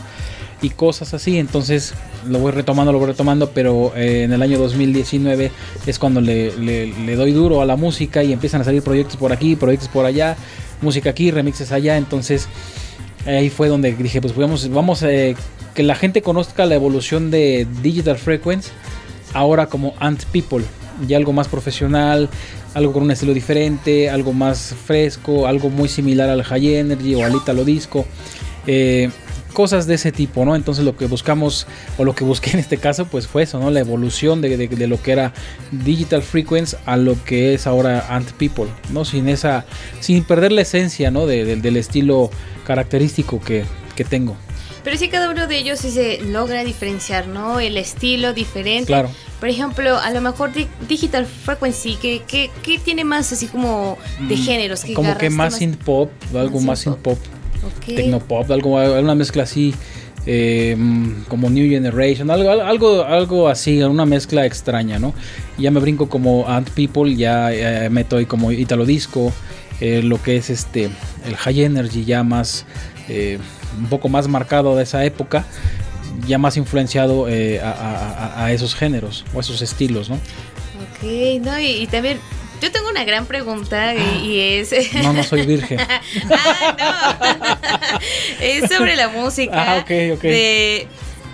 [0.62, 1.38] y cosas así.
[1.38, 1.94] Entonces
[2.28, 5.50] lo voy retomando, lo voy retomando, pero eh, en el año 2019
[5.86, 9.16] es cuando le, le, le, doy duro a la música y empiezan a salir proyectos
[9.16, 10.36] por aquí, proyectos por allá,
[10.80, 11.96] música aquí, remixes allá.
[11.96, 12.48] Entonces
[13.26, 15.36] ahí fue donde dije, pues vamos, vamos eh,
[15.74, 18.70] que la gente conozca la evolución de Digital Frequency
[19.34, 20.64] ahora como Ant People,
[21.06, 22.28] ya algo más profesional,
[22.74, 27.24] algo con un estilo diferente, algo más fresco, algo muy similar al High Energy o
[27.24, 28.06] al Italo Disco.
[28.66, 29.10] Eh,
[29.52, 30.56] cosas de ese tipo, ¿no?
[30.56, 31.66] Entonces lo que buscamos,
[31.98, 33.70] o lo que busqué en este caso, pues fue eso, ¿no?
[33.70, 35.32] La evolución de, de, de lo que era
[35.70, 39.04] Digital Frequency a lo que es ahora Ant People, ¿no?
[39.04, 39.64] Sin esa,
[40.00, 41.26] sin perder la esencia, ¿no?
[41.26, 42.30] De, del estilo
[42.66, 43.64] característico que,
[43.94, 44.36] que tengo.
[44.84, 47.60] Pero sí cada uno de ellos sí se logra diferenciar, ¿no?
[47.60, 48.86] El estilo diferente.
[48.86, 49.10] Claro.
[49.38, 50.50] Por ejemplo, a lo mejor
[50.88, 53.96] Digital Frequency, ¿qué, qué, qué tiene más así como
[54.28, 54.84] de géneros?
[54.88, 57.18] Mm, como que más synth pop, algo más synth pop.
[57.78, 57.96] Okay.
[57.96, 59.74] Tecnopop, algo, una mezcla así
[60.24, 60.76] eh,
[61.28, 65.14] como New Generation, algo, algo, algo así, una mezcla extraña, ¿no?
[65.58, 69.32] Ya me brinco como Ant People, ya eh, meto ahí como Italo Disco,
[69.80, 70.90] eh, lo que es este,
[71.26, 72.66] el High Energy ya más,
[73.78, 75.44] un poco más marcado de esa época,
[76.26, 80.16] ya más influenciado a, a, a, esos géneros o esos estilos, ¿no?
[80.16, 82.18] Ok, no, y, y también
[82.92, 84.72] una gran pregunta y, y es...
[85.02, 85.78] No, no soy virgen.
[86.30, 87.98] ah, no.
[88.40, 89.52] es sobre la música.
[89.54, 90.22] Ah, ok, ok.
[90.22, 90.86] De,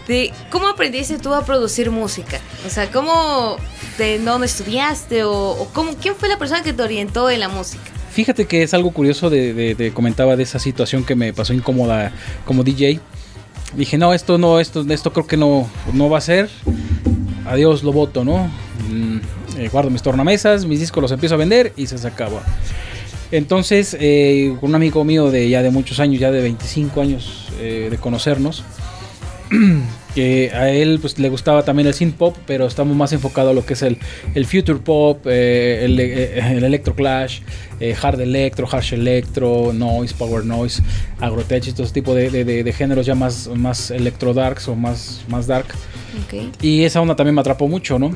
[0.07, 2.41] de, cómo aprendiste tú a producir música.
[2.67, 3.57] O sea, cómo,
[3.99, 7.49] de dónde estudiaste o, o cómo, quién fue la persona que te orientó en la
[7.49, 7.85] música.
[8.13, 11.53] Fíjate que es algo curioso de, de, de, comentaba de esa situación que me pasó
[11.53, 12.13] incómoda
[12.45, 13.01] como DJ.
[13.75, 16.49] Dije, no, esto no, esto, esto creo que no, no va a ser.
[17.47, 18.51] Adiós, lo voto, ¿no?
[19.59, 22.43] Eh, guardo mis tornamesas, mis discos los empiezo a vender y se acaba.
[23.31, 27.89] Entonces, eh, un amigo mío de ya de muchos años, ya de 25 años eh,
[27.91, 28.65] de conocernos,
[30.15, 33.55] que a él pues, le gustaba también el synth pop, pero estamos más enfocados a
[33.55, 33.99] lo que es el,
[34.35, 37.41] el future pop, eh, el, el, electro clash,
[38.01, 40.83] hard electro, harsh electro, noise, power noise,
[41.21, 45.47] agrotech, estos tipos de, de, de, géneros ya más, más electro darks o más, más
[45.47, 45.67] dark.
[46.25, 46.51] Okay.
[46.63, 48.15] Y esa onda también me atrapó mucho, ¿no?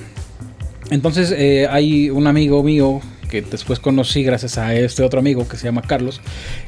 [0.92, 3.00] Entonces eh, hay un amigo mío
[3.30, 6.20] que después conocí gracias a este otro amigo que se llama Carlos,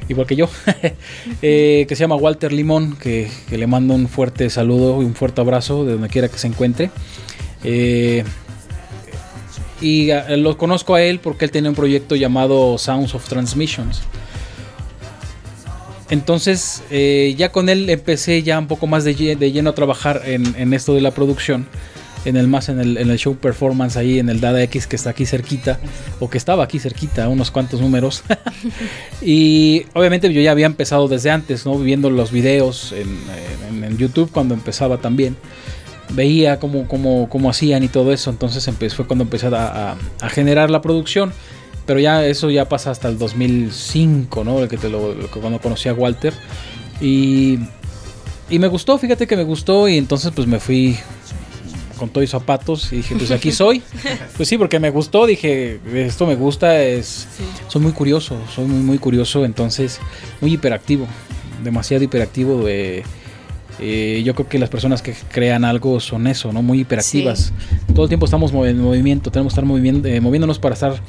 [0.09, 0.49] igual que yo,
[1.43, 5.15] eh, que se llama Walter Limón, que, que, le mando un fuerte saludo y un
[5.15, 6.91] fuerte abrazo de donde quiera que se encuentre.
[7.65, 8.25] Eh,
[9.83, 14.01] y a, lo conozco a él porque él tiene un proyecto llamado Sounds of Transmissions.
[16.09, 20.23] Entonces eh, ya con él empecé ya un poco más de, de lleno a trabajar
[20.25, 21.67] en, en esto de la producción
[22.25, 24.97] en el más en el, en el, show performance ahí en el Dada X que
[24.97, 25.79] está aquí cerquita
[26.21, 28.23] o que estaba aquí cerquita unos cuantos números.
[29.23, 34.55] Y obviamente yo ya había empezado desde antes no viendo los videos en, YouTube cuando
[34.55, 35.37] empezaba también.
[36.11, 38.31] Veía cómo, cómo, cómo, hacían y todo eso.
[38.31, 41.33] Entonces fue cuando empecé a, a, a, generar la producción.
[41.87, 45.89] Pero ya eso ya pasa hasta el 2005 no el que te lo cuando conocí
[45.89, 46.35] a Walter.
[47.01, 47.59] Y
[48.51, 49.89] y me gustó, fíjate que me gustó.
[49.89, 50.99] Y entonces pues me fui
[52.05, 53.82] con todo y zapatos y dije, pues aquí soy.
[54.36, 57.44] Pues sí, porque me gustó, dije, esto me gusta, es sí.
[57.68, 60.01] soy muy curioso, soy muy muy curioso, entonces
[60.40, 61.06] muy hiperactivo,
[61.62, 63.05] demasiado hiperactivo de
[63.81, 66.62] eh, yo creo que las personas que crean algo son eso, ¿no?
[66.62, 67.52] Muy hiperactivas.
[67.56, 67.93] Sí.
[67.94, 71.01] Todo el tiempo estamos en movimiento, tenemos que estar moviendo, eh, moviéndonos para estar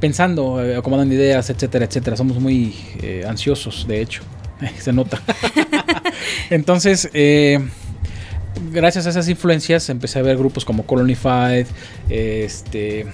[0.00, 2.16] pensando, eh, acomodando ideas, etcétera, etcétera.
[2.16, 4.22] Somos muy eh, ansiosos, de hecho,
[4.78, 5.20] se nota.
[6.50, 7.60] Entonces, eh,
[8.72, 11.66] gracias a esas influencias empecé a ver grupos como Colony Five,
[12.08, 13.06] este,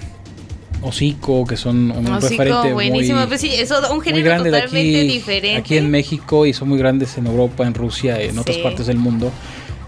[0.81, 3.19] Hocico, que son un Hocico, referente buenísimo.
[3.19, 5.57] muy, Pues sí, eso, un muy género grande de totalmente aquí, diferente.
[5.57, 8.97] aquí en México y son muy grandes en Europa, en Rusia, en otras partes del
[8.97, 9.31] mundo.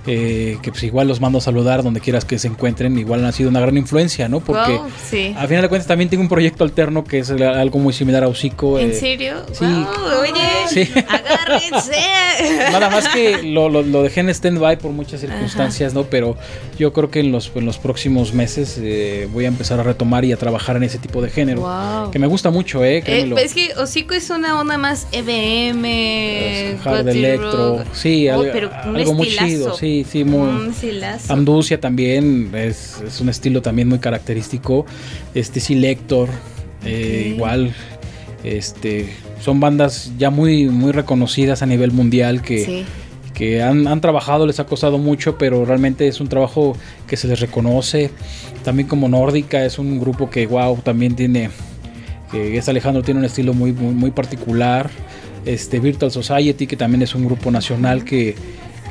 [0.07, 3.33] Eh, que pues igual los mando a saludar donde quieras que se encuentren, igual han
[3.33, 4.39] sido una gran influencia, ¿no?
[4.39, 5.35] Porque Wow, sí.
[5.37, 8.27] a final de cuentas también tengo un proyecto alterno que es algo muy similar a
[8.27, 8.79] Hocico.
[8.79, 9.35] ¿En eh, serio?
[9.51, 9.65] sí.
[9.65, 10.31] Wow, oye,
[10.67, 10.89] Sí.
[11.07, 11.95] agárrense.
[12.71, 16.03] Nada más que lo, lo, lo dejé en stand-by por muchas circunstancias, ¿no?
[16.03, 16.35] Pero
[16.79, 20.25] yo creo que en los, en los próximos meses eh, voy a empezar a retomar
[20.25, 21.61] y a trabajar en ese tipo de género.
[21.61, 22.11] Wow.
[22.11, 22.97] Que me gusta mucho, ¿eh?
[22.97, 23.37] Eh, Créemelo.
[23.37, 25.85] es que Hocico es una onda más EBM,
[26.73, 30.47] Es hard electro, sí, Oh, algo, pero un algo muy chido, sí, sí, muy...
[30.47, 31.31] Un estilazo.
[31.33, 34.85] Amducia también es, es un estilo también muy característico.
[35.33, 36.29] Este Selector,
[36.85, 37.73] eh, igual,
[38.43, 39.09] este,
[39.39, 42.85] son bandas ya muy, muy reconocidas a nivel mundial que, Sí.
[43.33, 46.75] que han, han trabajado, les ha costado mucho, pero realmente es un trabajo
[47.07, 48.09] que se les reconoce.
[48.63, 51.49] También como Nórdica es un grupo que, wow, también tiene,
[52.31, 54.89] que es Alejandro, tiene un estilo muy, muy, muy particular.
[55.43, 58.35] Este Virtual Society, que también es un grupo nacional que,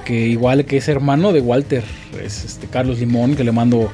[0.04, 1.84] que igual que es hermano de Walter,
[2.22, 3.90] es este Carlos Limón, que le mando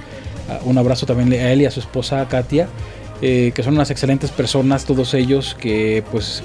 [0.48, 2.68] ah, un abrazo también a él y a su esposa Katia,
[3.22, 6.42] eh, que son unas excelentes personas, todos ellos, que pues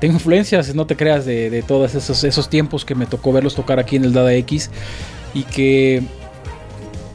[0.00, 3.54] tengo influencias, no te creas, de, de todos esos, esos tiempos que me tocó verlos
[3.54, 4.70] tocar aquí en el Dada X
[5.34, 6.02] y que,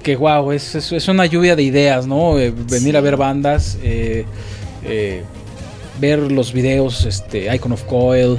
[0.03, 2.38] que wow, es, es, es una lluvia de ideas, ¿no?
[2.40, 2.98] Eh, venir Sí.
[2.98, 4.26] a ver bandas, eh,
[5.99, 8.38] ver los videos, este, Icon of Coil,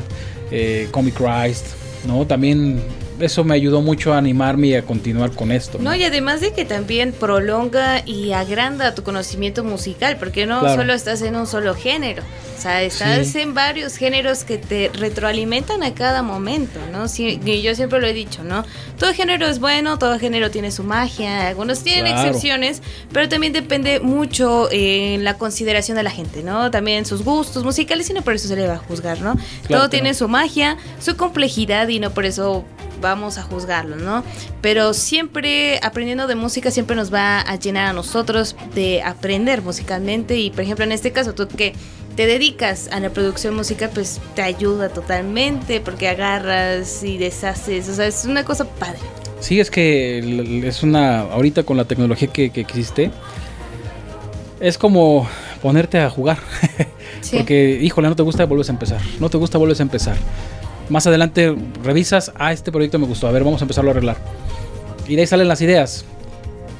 [0.90, 1.66] Comic Christ,
[2.06, 2.26] ¿no?
[2.26, 2.80] También
[3.20, 5.78] eso me ayudó mucho a animarme y a continuar con esto.
[5.80, 10.76] No, y además de que también prolonga y agranda tu conocimiento musical, porque no Claro.
[10.82, 13.40] solo estás en un solo género, o sea, estás Sí.
[13.40, 17.08] en varios géneros que te retroalimentan a cada momento, ¿no?
[17.08, 18.64] Sí, y yo siempre lo he dicho, ¿no?
[18.98, 22.28] Todo género es bueno, todo género tiene su magia, algunos tienen Claro.
[22.28, 22.82] excepciones,
[23.12, 26.70] pero también depende mucho eh, en la consideración de la gente, ¿no?
[26.70, 29.34] También sus gustos musicales y no por eso se le va a juzgar, ¿no?
[29.66, 32.64] Claro todo tiene su magia, su complejidad y no por eso
[33.04, 34.24] vamos a juzgarlo, ¿no?
[34.60, 40.38] Pero siempre aprendiendo de música siempre nos va a llenar a nosotros de aprender musicalmente
[40.38, 41.74] y por ejemplo en este caso tú que
[42.16, 47.94] te dedicas a la producción musical pues te ayuda totalmente porque agarras y deshaces, o
[47.94, 48.98] sea, es una cosa padre.
[49.40, 51.20] Sí, es que es una.
[51.20, 53.10] Ahorita con la tecnología que, que existe,
[54.58, 55.28] es como
[55.60, 56.38] ponerte a jugar.
[57.20, 57.38] Sí.
[57.38, 59.00] Porque, híjole, no te gusta, vuelves a empezar.
[59.18, 60.16] No te gusta, vuelves a empezar.
[60.88, 64.16] Más adelante revisas, ah, este proyecto me gustó, a ver, vamos a empezarlo a arreglar.
[65.08, 66.04] Y de ahí salen las ideas.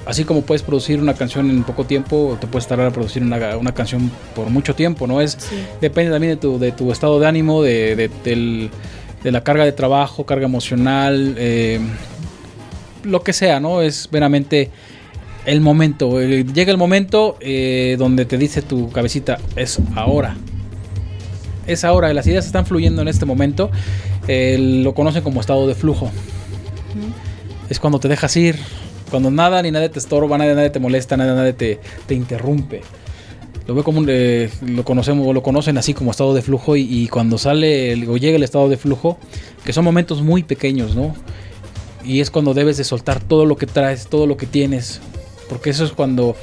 [0.06, 3.56] Así como puedes producir una canción en poco tiempo, te puedes tardar a producir una,
[3.56, 5.22] una canción por mucho tiempo, ¿no?
[5.22, 5.56] Es, Sí.
[5.80, 8.70] Depende también de tu, de tu estado de ánimo, de, de- del-
[9.22, 11.80] de la carga de trabajo, carga emocional, eh,
[13.04, 13.80] lo que sea, ¿no?
[13.80, 14.70] Es veramente
[15.46, 16.20] el momento.
[16.20, 20.36] Eh, llega el momento eh, donde te dice tu cabecita, es ahora.
[21.66, 23.70] Es ahora, las ideas están fluyendo en este momento.
[24.28, 26.10] Eh, lo conocen como estado de flujo.
[27.70, 28.56] Es cuando te dejas ir,
[29.10, 32.82] cuando nada ni nadie te estorba, nadie, nadie te molesta, nadie, nadie te, te interrumpe.
[33.66, 36.82] Lo veo como un, eh, lo conocemos, lo conocen así como estado de flujo y,
[36.82, 39.18] y cuando sale el- o llega el estado de flujo,
[39.64, 41.14] que son momentos muy pequeños, ¿no?
[42.04, 45.00] Y es cuando debes de soltar todo lo que traes, todo lo que tienes,
[45.48, 46.36] porque eso es cuando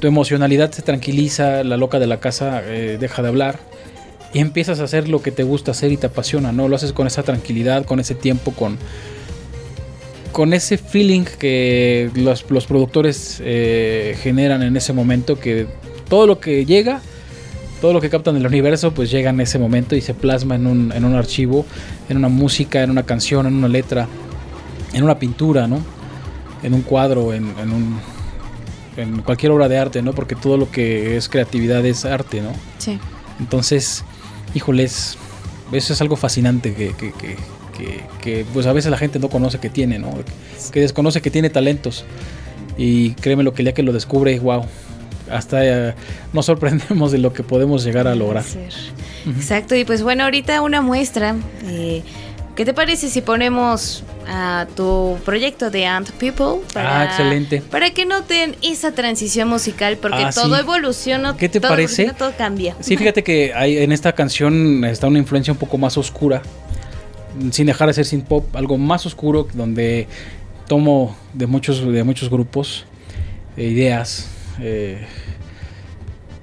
[0.00, 3.60] tu emocionalidad se tranquiliza, la loca de la casa eh, deja de hablar
[4.36, 6.68] y empiezas a hacer lo que te gusta hacer y te apasiona, ¿no?
[6.68, 8.76] Lo haces con esa tranquilidad, con ese tiempo, con
[10.30, 15.66] con ese feeling que los, los productores eh, generan en ese momento, que
[16.10, 17.00] todo lo que llega,
[17.80, 20.66] todo lo que captan del universo, pues llega en ese momento y se plasma en
[20.66, 21.64] un, en un archivo,
[22.10, 24.06] en una música, en una canción, en una letra,
[24.92, 25.80] en una pintura, ¿no?
[26.62, 27.98] En un cuadro, en, en un,
[28.98, 30.12] en cualquier obra de arte, ¿no?
[30.12, 32.52] Porque todo lo que es creatividad es arte, ¿no?
[32.76, 32.98] Sí.
[33.40, 34.04] Entonces,
[34.56, 35.16] híjoles,
[35.72, 37.36] eso es algo fascinante que, que, que,
[37.76, 40.10] que- que, pues a veces la gente no conoce que tiene, ¿no?
[40.72, 42.04] Que desconoce que tiene talentos.
[42.78, 44.64] Y créeme lo que el día que lo descubre, wow,
[45.30, 45.94] hasta eh,
[46.32, 48.44] nos sorprendemos de lo que podemos llegar a lograr.
[49.26, 51.36] Exacto, y pues bueno, ahorita una muestra.
[51.64, 52.02] eh,
[52.56, 56.62] ¿Qué te parece si ponemos a tu proyecto de Ant People?
[56.74, 57.60] Ah, excelente.
[57.60, 60.60] Para que noten esa transición musical, porque Ah, todo sí.
[60.62, 61.36] evoluciona.
[61.36, 62.10] ¿Qué te todo parece?
[62.16, 62.74] Todo cambia.
[62.80, 66.40] Sí, fíjate que hay, en esta canción está una influencia un poco más oscura,
[67.50, 70.08] sin dejar de ser synth pop, algo más oscuro, donde
[70.66, 72.86] tomo de muchos, de muchos grupos
[73.58, 74.30] eh, ideas
[74.62, 75.06] eh,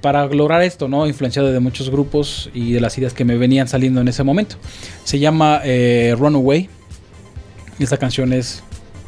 [0.04, 1.06] para lograr esto, ¿no?
[1.06, 4.56] Influenciado de muchos grupos y de las ideas que me venían saliendo en ese momento.
[5.02, 6.68] Se llama eh, Runaway.
[7.78, 8.62] Esta canción es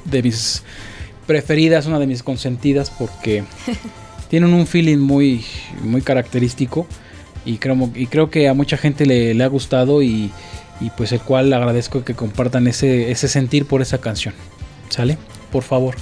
[0.06, 0.62] de mis
[1.26, 3.44] preferidas, una de mis consentidas, porque
[4.30, 5.44] tienen un feeling muy,
[5.82, 6.86] muy característico
[7.44, 10.30] y creo, y creo que a mucha gente le, ha gustado y,
[10.80, 14.32] y, pues el cual agradezco que compartan ese, ese sentir por esa canción.
[14.88, 15.18] ¿Sale?
[15.52, 15.94] Por favor.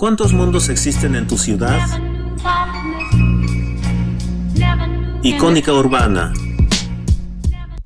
[0.00, 1.78] ¿Cuántos mundos existen en tu ciudad?
[5.22, 6.32] Icónica Urbana.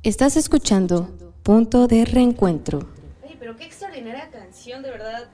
[0.04, 1.10] Estás escuchando
[1.42, 2.88] Punto de Reencuentro.
[3.24, 5.24] Oye, pero qué extraordinaria canción, de verdad.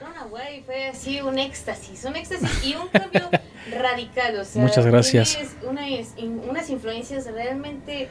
[0.00, 3.30] Runaway fue así un éxtasis, un éxtasis y un cambio
[3.76, 4.38] radical.
[4.38, 5.36] O sea, Muchas gracias.
[5.68, 6.14] Unas,
[6.48, 8.08] unas influencias realmente,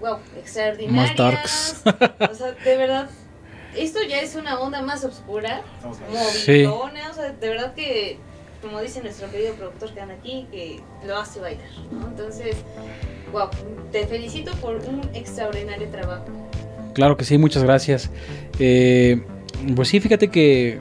[0.00, 1.10] wow, extraordinarias.
[1.10, 1.82] Más darks.
[2.32, 3.08] O sea, de verdad,
[3.76, 5.62] esto ya es una onda más oscura,
[6.44, 6.64] Sí.
[6.64, 8.18] movidona, o sea, de verdad que,
[8.62, 12.08] como dice nuestro querido productor que anda aquí, que lo hace bailar, ¿no?
[12.08, 12.56] Entonces,
[13.32, 13.48] wow,
[13.92, 16.24] te felicito por un extraordinario trabajo.
[16.94, 18.10] Claro que sí, muchas gracias.
[18.58, 19.22] Eh,
[19.76, 20.78] pues sí, fíjate que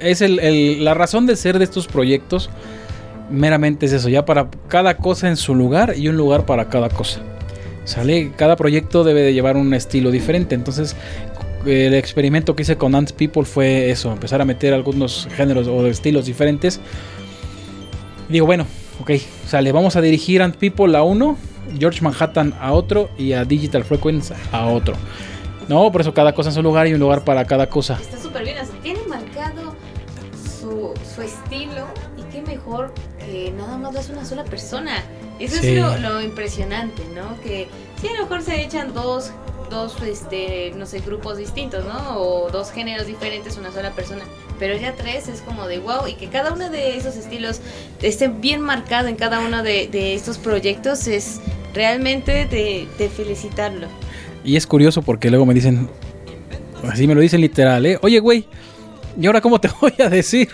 [0.00, 2.50] es el- el- la razón de ser de estos proyectos.
[3.30, 6.90] Meramente es eso, ya para cada cosa en su lugar y un lugar para cada
[6.90, 7.20] cosa.
[7.84, 10.54] Sale, cada proyecto debe de llevar un estilo diferente.
[10.54, 10.94] Entonces,
[11.66, 15.86] el experimento que hice con Ants People fue eso, empezar a meter algunos géneros o
[15.86, 16.80] estilos diferentes.
[18.28, 18.66] Digo, bueno,
[19.00, 19.10] ok,
[19.46, 21.36] sale, vamos a dirigir Ant People a uno,
[21.78, 24.94] George Manhattan a otro y a Digital Frequency a otro.
[25.68, 27.98] No, por eso cada cosa en su lugar y un lugar para cada cosa.
[28.00, 29.74] Está súper bien, o sea, tiene marcado
[30.60, 31.86] su, su estilo
[32.18, 35.02] y qué mejor que nada más lo hace una sola persona.
[35.40, 35.68] Eso Sí.
[35.68, 37.40] es lo, lo impresionante, ¿no?
[37.42, 37.66] Que
[38.00, 39.32] sí, a lo mejor se echan dos,
[39.70, 42.18] dos, este, no sé, grupos distintos, ¿no?
[42.18, 44.22] O dos géneros diferentes, una sola persona.
[44.58, 47.60] Pero ya tres es como de wow, y que cada uno de esos estilos
[48.02, 51.40] esté bien marcado en cada uno de, estos proyectos es
[51.74, 53.88] realmente de, felicitarlo.
[54.44, 55.88] Y es curioso porque luego me dicen,
[56.88, 57.98] así me lo dicen literal, ¿eh?
[58.02, 58.46] Oye, güey,
[59.20, 60.50] ¿y ahora cómo te voy a decir?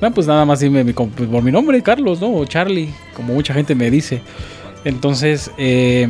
[0.00, 2.32] No, pues nada más dime com- por mi nombre, Carlos, ¿no?
[2.32, 4.22] O Charlie, como mucha gente me dice.
[4.84, 6.08] Entonces, eh,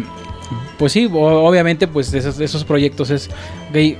[0.78, 3.28] pues sí, obviamente, pues esos, esos proyectos es,
[3.70, 3.98] ok,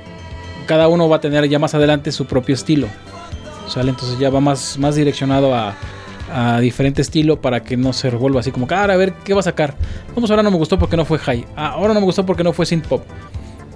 [0.65, 2.87] cada uno va a tener ya más adelante su propio estilo.
[3.67, 3.91] ¿Sale?
[3.91, 5.75] Entonces ya va más, más direccionado a,
[6.33, 9.33] a diferente estilo para que no se revuelva así como que, "Ah, a ver, ¿qué
[9.35, 9.75] va a sacar?
[10.15, 11.45] Vamos, ahora no me gustó porque no fue high.
[11.55, 13.03] Ah, ahora no me gustó porque no fue synth pop.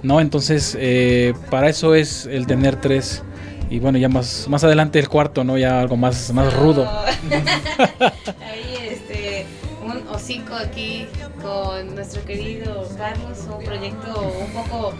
[0.02, 0.20] ¿No?
[0.20, 3.22] Entonces, eh, para eso es el tener tres.
[3.70, 5.56] Y bueno, ya más, más adelante el cuarto, ¿no?
[5.56, 6.86] Ya algo más, más rudo.
[8.40, 9.46] Ahí este
[9.84, 11.06] un hocico aquí
[11.44, 14.94] con nuestro querido Carlos, un proyecto un poco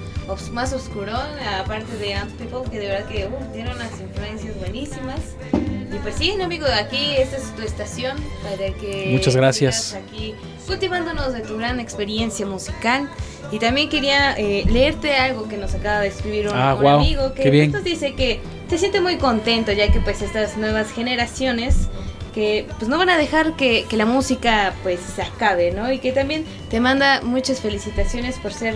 [0.52, 1.26] más oscurón,
[1.58, 5.20] aparte de Ant People, que de verdad que uh, tiene unas influencias buenísimas.
[5.52, 9.94] Y pues sí, no, amigo, aquí esta es tu estación para que Muchas gracias.
[9.94, 10.34] aquí
[10.66, 13.08] cultivándonos de tu gran experiencia musical.
[13.50, 17.00] Y también quería eh, leerte algo que nos acaba de escribir un, Ah, un guau,
[17.00, 21.88] amigo que justo dice que se siente muy contento ya que pues estas nuevas generaciones
[22.34, 25.92] que pues no van a dejar que, que la música pues se acabe, ¿no?
[25.92, 28.74] Y que también te manda muchas felicitaciones por ser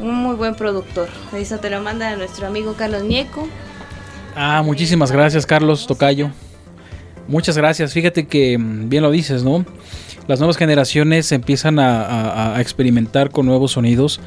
[0.00, 1.08] un muy buen productor.
[1.36, 3.48] Eso te lo manda nuestro amigo Carlos Nieco.
[4.36, 6.30] Ah, muchísimas gracias, Carlos Tocayo.
[7.28, 7.92] Muchas gracias.
[7.92, 9.64] Fíjate que mm, bien lo dices, ¿no?
[10.28, 14.20] Las nuevas generaciones empiezan a, a- a experimentar con nuevos sonidos.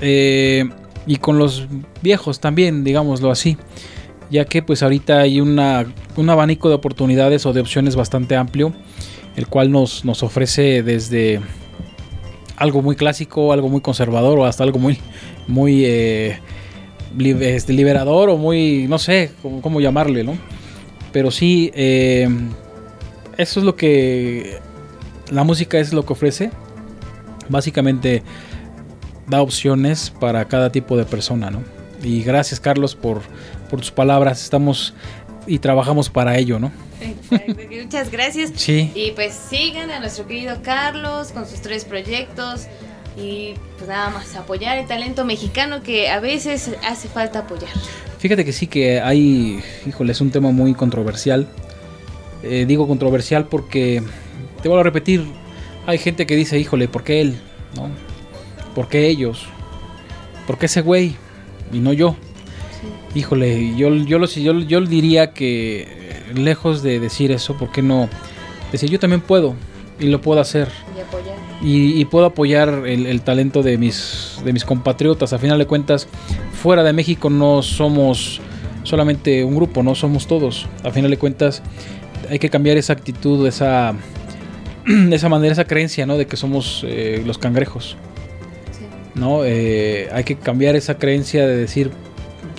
[0.00, 0.68] eh,
[1.06, 1.66] y con los
[2.00, 3.58] viejos también, digámoslo así.
[4.30, 5.86] Ya que pues ahorita hay una,
[6.16, 8.72] un abanico de oportunidades o de opciones bastante amplio.
[9.36, 11.40] El cual nos, nos ofrece desde
[12.56, 14.98] algo muy clásico, algo muy conservador o hasta algo muy,
[15.48, 16.38] muy eh,
[17.18, 20.38] este, liberador o muy, no sé cómo, cómo llamarle, ¿no?
[21.12, 22.28] Pero sí, eh,
[23.36, 24.58] eso es lo que
[25.30, 26.50] la música es lo que ofrece.
[27.48, 28.22] Básicamente
[29.26, 31.62] da opciones para cada tipo de persona, ¿no?
[32.02, 33.22] Y gracias Carlos por,
[33.70, 34.42] por tus palabras.
[34.42, 34.94] Estamos
[35.46, 36.72] y trabajamos para ello, ¿no?
[37.00, 38.52] Exacto, Muchas gracias.
[38.56, 38.90] Sí.
[38.94, 42.66] Y pues sigan a nuestro querido Carlos con sus tres proyectos.
[43.16, 47.70] Y pues nada más apoyar el talento mexicano que a veces hace falta apoyar.
[48.18, 51.46] Fíjate que sí que hay, híjole, es un tema muy controversial.
[52.42, 54.02] Eh, digo controversial porque,
[54.62, 55.24] te vuelvo a repetir,
[55.86, 57.36] hay gente que dice, híjole, ¿por qué él?
[57.76, 57.88] ¿No?
[58.74, 59.46] ¿Por qué ellos?
[60.46, 61.16] ¿Por qué ese güey?
[61.72, 62.16] Y no yo.
[63.14, 67.80] Híjole, yo, yo, lo- yo, yo diría que eh, lejos de decir eso, ¿por qué
[67.82, 68.08] no?
[68.72, 69.54] Decir, yo también puedo
[70.00, 71.36] y lo puedo hacer Y apoyar.
[71.62, 75.32] y, y puedo apoyar el, el talento de mis, de mis compatriotas.
[75.32, 76.08] A final de cuentas,
[76.60, 78.40] fuera de México no somos
[78.82, 80.66] solamente un grupo, no somos todos.
[80.82, 81.62] A final de cuentas,
[82.28, 83.94] hay que cambiar esa actitud, esa,
[85.12, 86.16] esa manera, esa creencia, ¿no?
[86.18, 87.96] De que somos eh, los cangrejos.
[89.14, 89.44] ¿No?
[89.44, 91.92] Eh, hay que cambiar esa creencia de decir,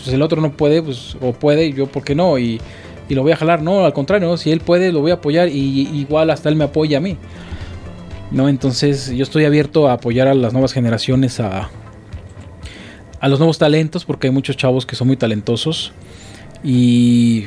[0.06, 2.62] pues el otro no puede, pues, o puede, yo por qué no, y,
[3.10, 5.50] y lo voy a jalar, no, al contrario, si él puede, lo voy a apoyar,
[5.50, 7.18] y igual hasta él me apoya a mí.
[8.32, 8.50] ¿no?
[8.50, 11.70] Entonces yo estoy abierto a apoyar a las nuevas generaciones, a,
[13.20, 15.92] a los nuevos talentos, porque hay muchos chavos que son muy talentosos.
[16.64, 17.46] Y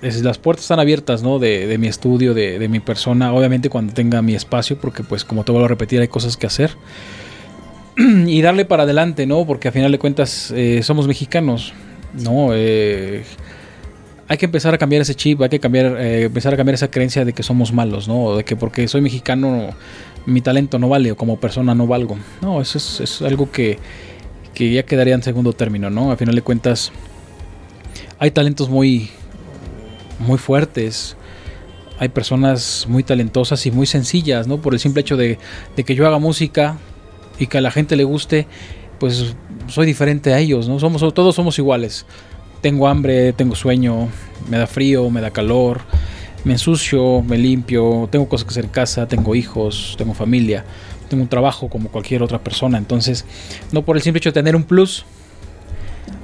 [0.00, 1.38] las puertas están abiertas, ¿no?
[1.38, 5.24] De, de mi estudio, de, de mi persona, obviamente cuando tenga mi espacio, porque pues
[5.24, 6.72] como te vuelvo a repetir, hay cosas que hacer.
[7.96, 9.46] y darle para adelante, ¿no?
[9.46, 11.72] Porque a final de cuentas eh, somos mexicanos,
[12.16, 12.48] ¿no?
[12.52, 13.24] Eh,
[14.28, 16.90] hay que empezar a cambiar ese chip, hay que cambiar, eh, empezar a cambiar esa
[16.90, 18.36] creencia de que somos malos, ¿no?
[18.36, 19.70] De que porque soy mexicano
[20.26, 22.18] mi talento no vale o como persona no valgo.
[22.42, 23.78] No, eso es, es algo que,
[24.54, 26.10] que ya quedaría en segundo término, ¿no?
[26.10, 26.90] A final de cuentas
[28.18, 29.10] hay talentos muy,
[30.18, 31.16] muy fuertes.
[31.98, 34.60] Hay personas muy talentosas y muy sencillas, ¿no?
[34.60, 35.38] Por el simple hecho de,
[35.76, 36.78] de que yo haga música
[37.38, 38.46] y que a la gente le guste,
[38.98, 39.34] pues
[39.68, 40.78] soy diferente a ellos, ¿no?
[40.78, 42.06] Somos, todos somos iguales.
[42.60, 44.08] Tengo hambre, tengo sueño,
[44.48, 45.80] me da frío, me da calor,
[46.44, 50.64] me ensucio, me limpio, tengo cosas que hacer en casa, tengo hijos, tengo familia,
[51.08, 52.78] tengo un trabajo como cualquier otra persona.
[52.78, 53.24] Entonces,
[53.72, 55.04] no por el simple hecho de tener un plus,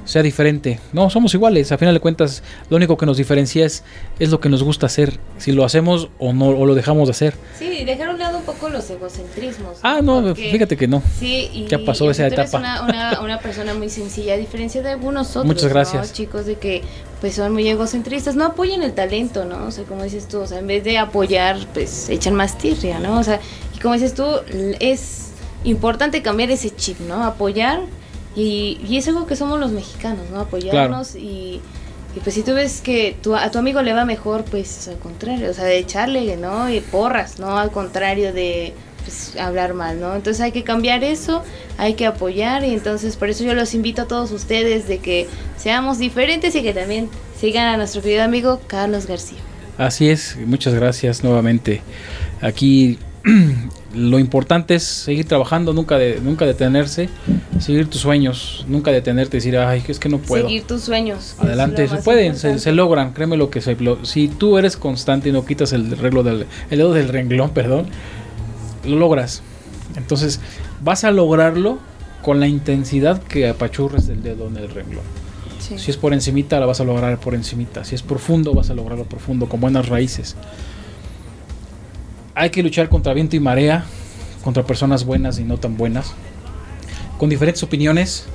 [0.05, 0.79] sea diferente.
[0.91, 1.71] No, somos iguales.
[1.71, 3.83] A final de cuentas, lo único que nos diferencia es,
[4.19, 5.19] es lo que nos gusta hacer.
[5.37, 7.35] Si lo hacemos o no o lo dejamos de hacer.
[7.57, 9.77] Sí, dejar a un lado un poco los egocentrismos.
[9.81, 11.01] Ah, no, fíjate que no.
[11.19, 12.59] Sí, y Ya pasó y esa eres etapa.
[12.59, 15.45] Una, una, una persona muy sencilla, a diferencia de algunos otros.
[15.45, 15.69] Muchas ¿no?
[15.69, 16.13] gracias.
[16.13, 16.81] Chicos de que
[17.21, 19.67] pues son muy egocentristas, no apoyan el talento, ¿no?
[19.67, 22.99] O sea, como dices tú, o sea, en vez de apoyar, pues echan más tirria,
[22.99, 23.17] ¿no?
[23.17, 23.39] O sea,
[23.73, 24.25] y como dices tú,
[24.81, 25.29] es
[25.63, 27.23] importante cambiar ese chip, ¿no?
[27.23, 27.79] Apoyar
[28.35, 30.41] y, y es algo que somos los mexicanos, ¿no?
[30.41, 31.61] Apoyarnos y,
[32.15, 34.97] y pues si tú ves que tu, a tu amigo le va mejor, pues al
[34.97, 36.69] contrario, o sea, de echarle, ¿no?
[36.69, 37.57] Y porras, ¿no?
[37.57, 38.73] Al contrario de
[39.03, 40.15] pues, hablar mal, ¿no?
[40.15, 41.43] Entonces hay que cambiar eso,
[41.77, 45.27] hay que apoyar y entonces por eso yo los invito a todos ustedes de que
[45.57, 49.39] seamos diferentes y que también sigan a nuestro querido amigo Carlos García.
[49.77, 51.81] Así es, muchas gracias nuevamente.
[52.41, 52.99] Aquí
[53.95, 57.09] lo importante es seguir trabajando, nunca de, nunca detenerse,
[57.59, 60.45] seguir tus sueños, nunca detenerte y decir, ay, es que no puedo.
[60.45, 61.35] Seguir tus sueños.
[61.39, 65.31] Adelante, se pueden, se, logran, créeme lo que se lo- si tú eres constante y
[65.31, 67.87] no quitas el del el dedo del renglón, perdón,
[68.85, 69.41] lo logras.
[69.95, 70.39] Entonces,
[70.81, 71.79] vas a lograrlo
[72.21, 75.03] con la intensidad que apachurres el dedo en el renglón.
[75.59, 75.77] Sí.
[75.77, 77.85] Si es por encimita, la vas a lograr por encimita.
[77.85, 80.35] Si es profundo, vas a lograrlo profundo, con buenas raíces.
[82.35, 83.85] Hay que luchar contra viento y marea,
[84.43, 86.13] contra personas buenas y no tan buenas,
[87.17, 88.25] con diferentes opiniones,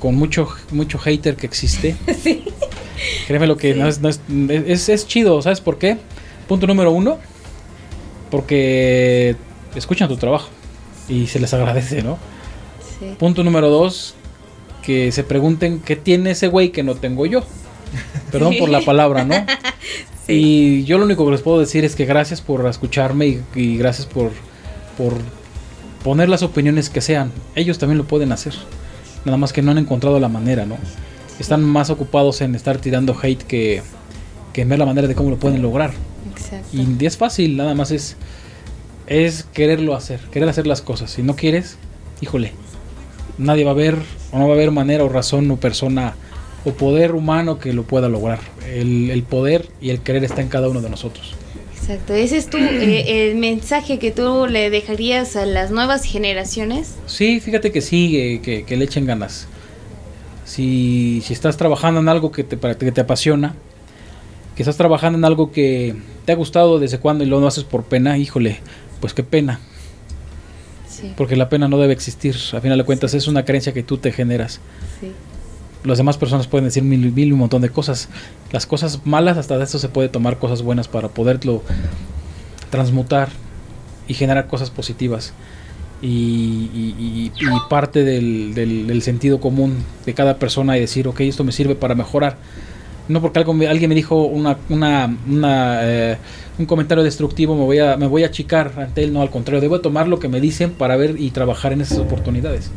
[0.00, 1.96] con mucho, mucho hater que existe.
[3.26, 4.20] Créeme lo que no es, no es,
[4.66, 5.98] es, es chido, ¿sabes por qué?
[6.48, 7.18] Punto número uno,
[8.30, 9.36] porque
[9.74, 10.48] escuchan tu trabajo
[11.08, 12.18] y se les agradece, ¿no?
[12.98, 13.14] Sí.
[13.18, 14.14] Punto número dos,
[14.82, 17.44] que se pregunten qué tiene ese güey que no tengo yo.
[18.32, 19.34] Perdón por la palabra, ¿no?
[20.28, 23.78] Y yo lo único que les puedo decir es que gracias por escucharme y, y
[23.78, 24.30] gracias por,
[24.98, 25.14] por
[26.04, 27.32] poner las opiniones que sean.
[27.54, 28.54] Ellos también lo pueden hacer.
[29.24, 30.76] Nada más que no han encontrado la manera, ¿no?
[31.38, 33.82] Están más ocupados en estar tirando hate que,
[34.52, 35.92] que en ver la manera de cómo lo pueden lograr.
[36.30, 36.76] Exacto.
[36.76, 38.16] Y es fácil, nada más es,
[39.06, 41.10] es quererlo hacer, querer hacer las cosas.
[41.10, 41.78] Si no quieres,
[42.20, 42.52] híjole,
[43.38, 43.96] nadie va a ver,
[44.32, 46.14] o no va a haber manera o razón o persona
[46.64, 48.40] o poder humano que lo pueda lograr.
[48.66, 51.34] El, el poder y el querer está en cada uno de nosotros.
[51.80, 52.12] Exacto.
[52.14, 56.94] Ese es tu, eh, el mensaje que tú le dejarías a las nuevas generaciones.
[57.06, 59.46] Sí, fíjate que sí, eh, que, que le echen ganas.
[60.44, 63.54] Si, si estás trabajando en algo que te, para- que te apasiona,
[64.56, 65.94] que estás trabajando en algo que
[66.24, 68.58] te ha gustado desde cuando y lo no haces por pena, híjole,
[69.00, 69.60] pues qué pena.
[70.88, 71.12] Sí.
[71.16, 72.34] Porque la pena no debe existir.
[72.54, 74.60] A final de cuentas es una creencia que tú te generas.
[75.00, 75.12] Sí.
[75.84, 78.08] Las demás personas pueden decir mil, mil un montón de cosas.
[78.52, 81.62] Las cosas malas, hasta de eso se puede tomar cosas buenas para poderlo
[82.70, 83.28] transmutar
[84.06, 85.32] y generar cosas positivas.
[86.00, 87.30] Y,
[87.68, 89.76] parte del, del- sentido común
[90.06, 92.36] de cada persona y decir, ok, esto me sirve para mejorar.
[93.08, 96.18] No porque alguien me dijo una, una, una, eh,
[96.58, 99.12] un comentario destructivo, me voy, a, me voy a achicar ante él.
[99.12, 101.98] No, al contrario, debo tomar lo que me dicen para ver y trabajar en esas
[101.98, 102.70] oportunidades.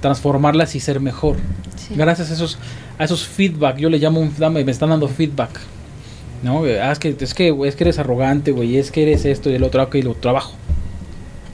[0.00, 1.36] Transformarlas y ser mejor.
[1.76, 1.94] Sí.
[1.96, 2.58] Gracias a esos,
[2.98, 5.50] a esos feedback, yo le llamo un, dame, me están dando feedback.
[6.42, 9.50] No, ah, es que, es que, es que eres arrogante, güey, es que eres esto
[9.50, 10.54] y el otro, ok, lo trabajo.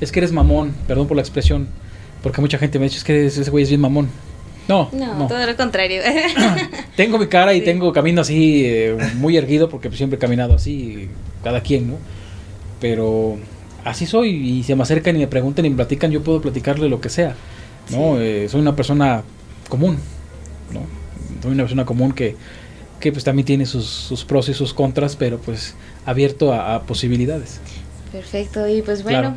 [0.01, 1.67] Es que eres mamón, perdón por la expresión,
[2.23, 4.09] porque mucha gente me ha dicho, es que ese güey es bien mamón.
[4.69, 5.27] No, No, no.
[5.29, 6.03] todo lo contrario.
[6.97, 7.65] Tengo mi cara y Sí.
[7.65, 11.09] tengo camino así, eh, muy erguido, porque siempre he caminado así,
[11.45, 11.95] cada quien, ¿no?
[12.81, 13.39] Pero
[13.85, 16.89] así soy, y se me acercan y me preguntan y me platican, yo puedo platicarle
[16.89, 17.35] lo que sea,
[17.91, 18.21] ¿no?
[18.21, 19.23] Eh, soy una persona
[19.69, 19.99] común,
[20.73, 20.81] ¿no?
[21.43, 22.37] Soy una persona común que,
[23.01, 26.83] que pues también tiene sus, sus pros y sus contras, pero pues abierto a, a
[26.83, 27.61] posibilidades.
[28.13, 28.67] Perfecto.
[28.69, 29.37] Y pues bueno, Claro.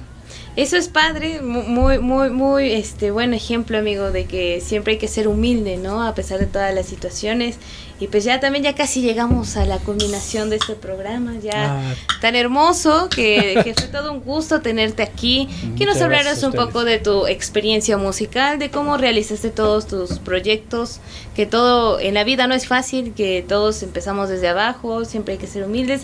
[0.55, 5.07] Eso es padre, muy, muy, muy, este, buen ejemplo, amigo, de que siempre hay que
[5.07, 6.05] ser humilde, ¿no?
[6.05, 7.57] A pesar de todas las situaciones.
[8.01, 11.93] Y pues ya también ya casi llegamos a la culminación de este programa, ya Ah.
[12.21, 15.49] tan hermoso, que, que fue todo un gusto tenerte aquí.
[15.77, 21.01] Que nos hablaras un poco de tu experiencia musical, de cómo realizaste todos tus proyectos,
[21.35, 25.38] que todo en la vida no es fácil, que todos empezamos desde abajo, siempre hay
[25.38, 26.03] que ser humildes.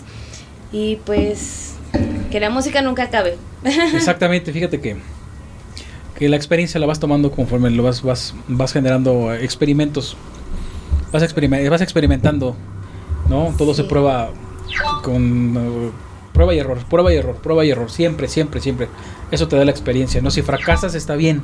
[0.72, 1.76] Y pues
[2.30, 3.38] que la música nunca acabe.
[3.64, 4.96] Exactamente, fíjate que,
[6.18, 10.14] que la experiencia la vas tomando conforme lo vas, vas, vas generando experimentos.
[11.16, 12.54] Vas, experime- vas experimentando,
[13.30, 13.54] ¿no?
[13.56, 14.28] Todo se prueba
[15.02, 15.90] con uh,
[16.34, 18.88] prueba y error, prueba y error, prueba y error, siempre, siempre, siempre.
[19.30, 20.30] Eso te da la experiencia, ¿no?
[20.30, 21.42] Si fracasas está bien.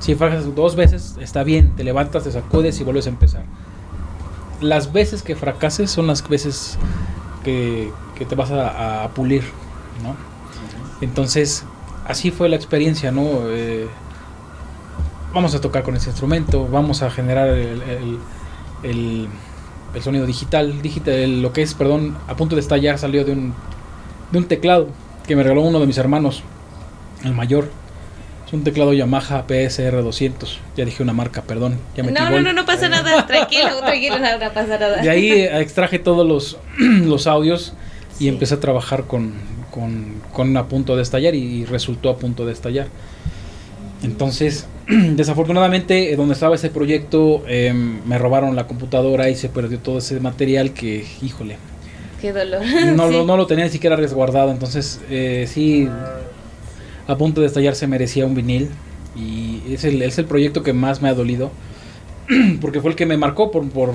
[0.00, 3.42] Si fracasas dos veces está bien, te levantas, te sacudes y vuelves a empezar.
[4.62, 6.78] Las veces que fracases son las veces
[7.44, 9.42] que, que te vas a, a pulir,
[10.02, 10.16] ¿no?
[11.02, 11.64] Entonces,
[12.06, 13.22] así fue la experiencia, ¿no?
[13.50, 13.86] Eh,
[15.34, 18.18] vamos a tocar con ese instrumento, vamos a generar el, el-
[18.82, 19.28] el-
[19.94, 23.54] el sonido digital, digital, lo que es, perdón, a punto de estallar salió de un,
[24.32, 24.88] de un teclado
[25.26, 26.42] que me regaló uno de mis hermanos,
[27.24, 27.68] el mayor.
[28.46, 30.60] Es un teclado Yamaha PSR 200.
[30.76, 31.78] Ya dije una marca, perdón.
[31.96, 35.02] Ya metí No, no, no, no pasa nada, tranquilo, tranquilo, no, no pasa nada.
[35.02, 37.72] De ahí extraje todos los, los audios
[38.18, 38.28] y Sí.
[38.28, 39.32] empecé a trabajar con,
[39.72, 42.86] con, con a punto de estallar y, resultó a punto de estallar.
[44.06, 49.78] Entonces, desafortunadamente, eh, donde estaba ese proyecto, eh, me robaron la computadora y se perdió
[49.78, 51.58] todo ese material que, híjole,
[52.20, 52.62] Qué dolor.
[52.94, 53.12] no, Sí.
[53.12, 54.50] lo, no lo tenía ni siquiera resguardado.
[54.50, 55.88] Entonces, eh, sí,
[57.06, 58.70] a punto de estallar se merecía un vinil.
[59.16, 61.50] Y es el, es el proyecto que más me ha dolido.
[62.60, 63.90] Porque fue el que me marcó por, por,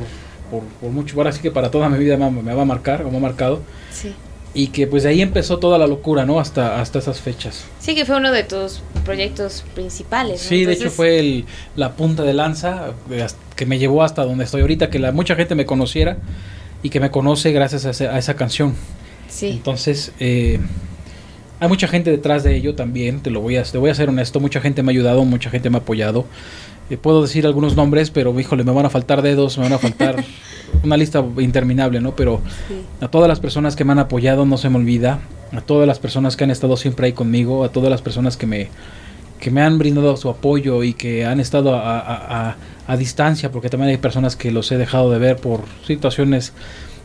[0.49, 1.15] por, por mucho.
[1.17, 3.19] Ahora sí que para toda mi vida me, me va a marcar, o me ha
[3.19, 3.61] marcado.
[3.91, 4.13] Sí.
[4.53, 6.39] Y que pues de ahí empezó toda la locura, ¿no?
[6.39, 7.63] Hasta, hasta esas fechas.
[7.79, 10.43] Sí, que fue uno de tus proyectos principales.
[10.43, 10.49] ¿no?
[10.49, 11.45] Sí, de hecho fue el,
[11.77, 13.25] la punta de lanza eh,
[13.55, 16.17] que me llevó hasta donde estoy ahorita, que la, mucha gente me conociera
[16.83, 18.75] y que me conoce gracias a, ese- a esa canción.
[19.29, 20.59] Sí, Entonces, eh,
[21.61, 24.09] hay mucha gente detrás de ello también, te lo voy a, te voy a ser
[24.09, 26.25] honesto, mucha gente me ha ayudado, mucha gente me ha apoyado.
[26.91, 29.77] Eh, puedo decir algunos nombres, pero híjole, me van a faltar dedos, me van a
[29.77, 30.23] faltar
[30.83, 32.15] una lista interminable, ¿no?
[32.15, 32.75] Pero sí.
[33.03, 35.21] a todas las personas que me han apoyado, no se me olvida,
[35.53, 38.45] a todas las personas que han estado siempre ahí conmigo, a todas las personas que
[38.45, 38.67] me,
[39.39, 42.55] que me han brindado su apoyo y que han estado a, a- a-
[42.87, 46.51] a distancia, porque también hay personas que los he dejado de ver por situaciones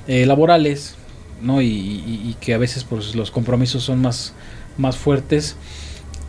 [0.08, 0.96] eh, laborales,
[1.42, 1.60] ¿no?
[1.62, 4.32] Y, y- y que a veces pues los compromisos son más,
[4.78, 5.56] más fuertes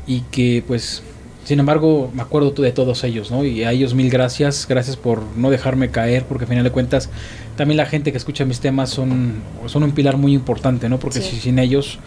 [0.06, 1.02] y que pues
[1.48, 3.46] sin embargo me acuerdo tú de todos ellos, ¿no?
[3.46, 7.10] Y a ellos mil gracias, gracias por no dejarme caer, porque al final de cuentas
[7.56, 9.36] también la gente que escucha mis temas son,
[9.68, 11.00] son un pilar muy importante, ¿no?
[11.00, 11.30] Porque Sí.
[11.36, 12.00] si, sin ellos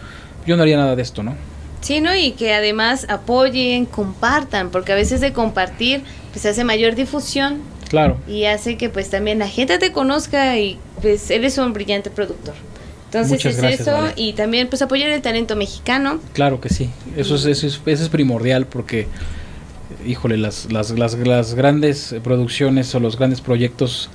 [0.45, 1.33] yo no haría nada de esto, ¿no?
[1.81, 2.13] Sí, ¿no?
[2.15, 8.17] Y que además apoyen, compartan, porque a veces de compartir pues hace mayor difusión Claro.
[8.27, 12.53] y hace que pues también la gente te conozca y pues eres un brillante productor.
[13.11, 14.13] Entonces Muchas es gracias, eso Vale.
[14.15, 16.21] y también pues apoyar el talento mexicano.
[16.31, 19.07] Claro que sí, eso es, eso es, eso es primordial porque,
[20.07, 24.09] híjole, las, las, las, las grandes producciones o los grandes proyectos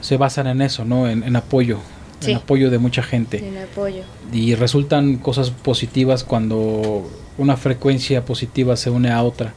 [0.00, 1.08] se basan en eso, ¿no?
[1.08, 1.78] En, en apoyo,
[2.18, 2.32] Sí.
[2.32, 3.46] en apoyo de mucha gente.
[3.46, 4.02] En apoyo.
[4.32, 7.08] Y resultan cosas positivas cuando
[7.38, 9.52] una frecuencia positiva se une a otra,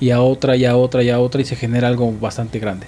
[0.00, 2.86] y a otra, y a otra, y a otra, y se genera algo bastante grande.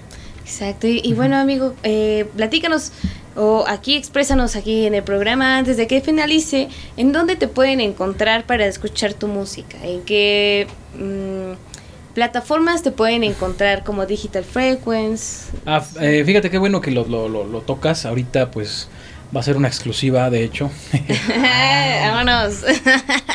[0.57, 0.87] Exacto.
[0.87, 2.91] Y, y bueno, amigo, eh, platícanos
[3.37, 7.81] o aquí exprésanos aquí en el programa antes de que finalice, ¿en dónde te pueden
[7.81, 9.77] encontrar para escuchar tu música?
[9.83, 10.67] ¿En qué
[10.99, 15.51] mm, plataformas te pueden encontrar como Digital Frequency?
[15.67, 18.89] Ah, eh, fíjate qué bueno que lo, lo, lo, lo tocas, ahorita pues
[19.37, 20.71] va a ser una exclusiva, de hecho.
[22.01, 22.65] Vámonos.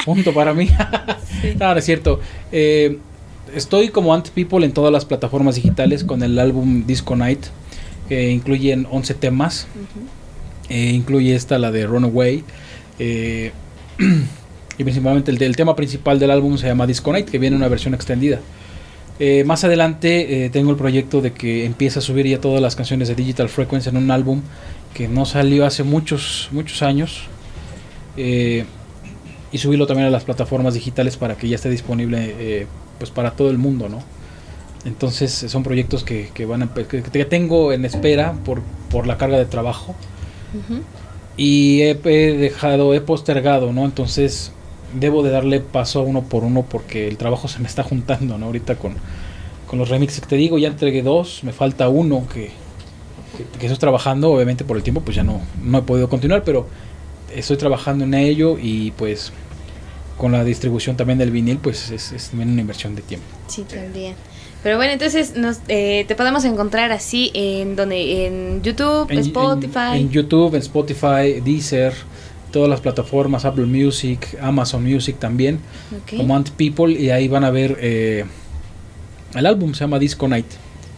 [0.06, 0.72] Punto para mí.
[1.60, 2.19] no, no es cierto.
[2.52, 2.98] Eh,
[3.56, 7.45] estoy como Ant People en todas las plataformas digitales con el álbum Disco Night,
[8.10, 9.68] que incluyen 11 temas.
[10.69, 12.44] Eh, incluye esta, la de Runaway.
[12.99, 13.52] Eh,
[14.78, 17.61] y principalmente el, del tema principal del álbum se llama Disco Night, que viene en
[17.61, 18.40] una versión extendida.
[19.23, 22.76] Eh, más adelante eh, tengo el proyecto de que empiece a subir ya todas las
[22.76, 24.41] canciones de Digital Frequency en un álbum
[24.95, 27.26] que no salió hace muchos, muchos años.
[28.18, 28.65] Eh,
[29.52, 32.68] y subirlo también a las plataformas digitales para que ya esté disponible eh,
[32.98, 34.03] pues para todo el mundo, ¿no?
[34.86, 39.18] Entonces son proyectos que, que van a, que, que tengo en espera por, por la
[39.18, 39.95] carga de trabajo
[40.53, 40.82] Ujú.
[41.38, 43.86] y he, he dejado, he postergado, ¿no?
[43.86, 44.53] Entonces
[44.94, 48.48] debo de darle paso uno por uno porque el trabajo se me está juntando, ¿no?
[48.48, 48.95] Ahorita con,
[49.68, 52.52] con los remixes que te digo, ya entregué dos, me falta uno que,
[53.38, 56.44] que, que estoy trabajando, obviamente por el tiempo pues ya no, no he podido continuar,
[56.44, 56.68] pero
[57.35, 59.31] estoy trabajando en ello y pues
[60.17, 63.25] con la distribución también del vinil, pues es, es también una inversión de tiempo.
[63.47, 64.15] Sí, también.
[64.63, 69.93] Pero bueno, entonces nos, eh, te podemos encontrar así en donde en YouTube, En- Spotify.
[69.93, 71.93] En, en YouTube, en Spotify, Deezer,
[72.51, 75.59] todas las plataformas, Apple Music, Amazon Music también,
[76.03, 76.17] Ok.
[76.17, 78.25] como Ant People, y ahí van a ver eh,
[79.33, 80.45] el álbum, se llama Disco Night.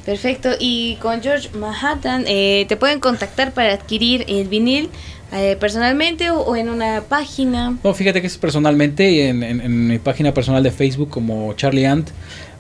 [0.06, 0.50] Perfecto.
[0.60, 4.90] Y con George Manhattan, eh, te pueden contactar para adquirir el vinil
[5.36, 7.78] eh, personalmente o, en una página.
[7.84, 11.86] No, fíjate que es personalmente en, en- en mi página personal de Facebook como Charlie
[11.86, 12.10] Ant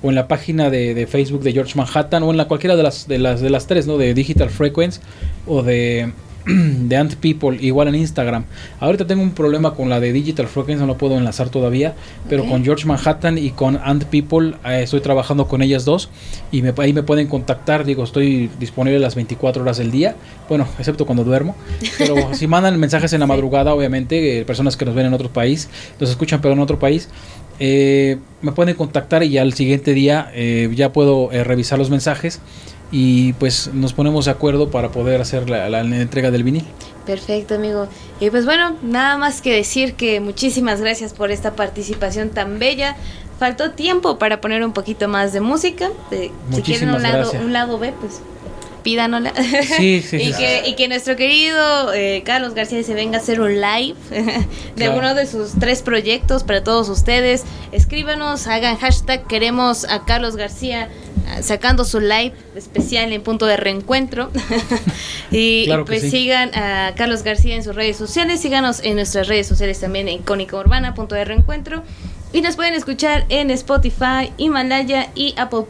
[0.02, 2.84] o en la página de, de Facebook de George Manhattan o en la cualquiera de
[2.84, 3.98] las de las de las tres, ¿no?
[3.98, 5.00] De Digital Frequency
[5.48, 6.12] o de
[6.46, 8.46] de Ant People, igual en Instagram.
[8.80, 11.96] Ahorita tengo un problema con la de Digital Frequency, no lo puedo enlazar todavía,
[12.30, 12.50] pero Ok.
[12.50, 16.10] con George Manhattan y con Ant People eh, estoy trabajando con ellas dos
[16.52, 20.16] y me, ahí me pueden contactar, digo, estoy disponible las 24 horas del día,
[20.50, 21.56] bueno, excepto cuando duermo,
[21.98, 25.30] pero si mandan mensajes en la madrugada, obviamente, eh, personas que nos ven en otro
[25.30, 27.10] país, nos escuchan pero en otro país,
[27.60, 32.40] eh, me pueden contactar y al siguiente día eh, ya puedo eh, revisar los mensajes
[32.96, 36.64] y pues nos ponemos de acuerdo para poder hacer la, la entrega del vinil.
[37.08, 37.88] Perfecto, amigo.
[38.20, 42.96] Y pues bueno, nada más que decir que muchísimas gracias por esta participación tan bella.
[43.40, 45.90] Faltó tiempo para poner un poquito más de música.
[46.52, 47.44] Si quieren un lado, gracias.
[47.44, 48.22] un lado B, pues
[48.84, 49.34] pídanosla.
[49.78, 50.34] Sí, sí, y, sí.
[50.38, 54.46] que, y que nuestro querido eh, Carlos García se venga a hacer un live de
[54.76, 54.98] Claro.
[54.98, 57.44] uno de sus tres proyectos para todos ustedes.
[57.72, 60.90] Escríbanos, hagan hashtag queremos a Carlos García
[61.28, 64.30] ah, sacando su live especial en punto de reencuentro.
[65.32, 66.12] y, Claro y que pues sí.
[66.12, 70.20] sigan a Carlos García en sus redes sociales, síganos en nuestras redes sociales también en
[70.22, 71.84] Cónica Urbana, punto de reencuentro.
[72.34, 75.66] Y nos pueden escuchar en Spotify, Himalaya y Apple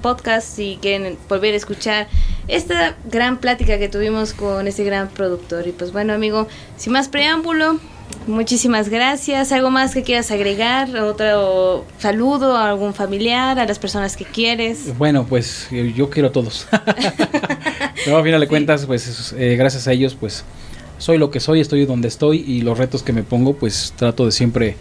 [0.00, 2.08] Podcast si quieren volver a escuchar
[2.48, 5.68] esta gran plática que tuvimos con este gran productor.
[5.68, 6.48] Y pues bueno, amigo,
[6.78, 7.78] sin más preámbulo,
[8.26, 9.52] muchísimas gracias.
[9.52, 10.96] ¿Algo más que quieras agregar?
[10.96, 14.96] ¿Otro saludo a algún familiar, a las personas que quieres?
[14.96, 16.66] Bueno, pues eh, yo quiero a todos.
[18.06, 20.44] Pero a final de cuentas, pues eh, gracias a ellos, pues
[20.96, 24.24] soy lo que soy, estoy donde estoy y los retos que me pongo, pues trato
[24.24, 24.76] de siempre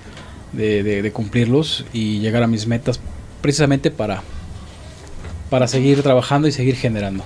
[0.56, 2.99] de, de- de cumplirlos y llegar a mis metas
[3.41, 4.23] precisamente para,
[5.49, 7.23] para seguir trabajando y seguir generando.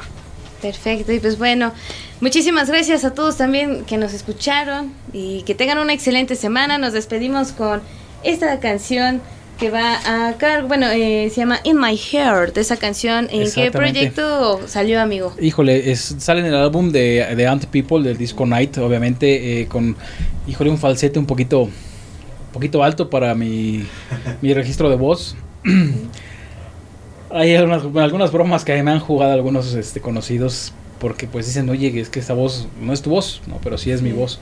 [0.61, 1.71] Perfecto, y pues bueno,
[2.19, 6.77] muchísimas gracias a todos también que nos escucharon y que tengan una excelente semana.
[6.77, 7.81] Nos despedimos con
[8.23, 9.21] esta canción
[9.57, 13.25] que va a cargo, bueno, eh, se llama In My Heart, esa canción.
[13.25, 14.11] ¿En qué Exactamente.
[14.11, 15.33] proyecto salió, amigo?
[15.41, 19.67] Híjole, es, sale en el álbum de, de Ant People, del disco Night, obviamente, eh,
[19.67, 19.95] con,
[20.47, 21.69] híjole, un falsete un poquito,
[22.51, 23.85] poquito alto para mi,
[24.41, 25.35] mi registro de voz.
[27.31, 31.99] Hay algunas, algunas bromas que me han jugado algunos este, conocidos, porque pues dicen, oye,
[31.99, 34.39] es que esta voz no es tu voz, no, pero sí es mi voz.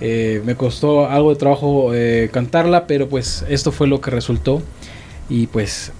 [0.00, 4.60] Eh, me costó algo de trabajo eh, cantarla, pero pues esto fue lo que resultó.
[5.28, 5.92] Y pues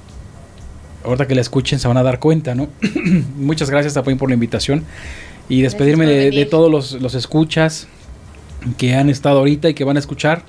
[1.05, 2.69] ahorita que la escuchen se van a dar cuenta, ¿no?
[3.37, 4.85] Muchas gracias también por la invitación
[5.49, 7.87] y despedirme de, todos los, los escuchas
[8.79, 10.43] que han estado ahorita y que van a escuchar.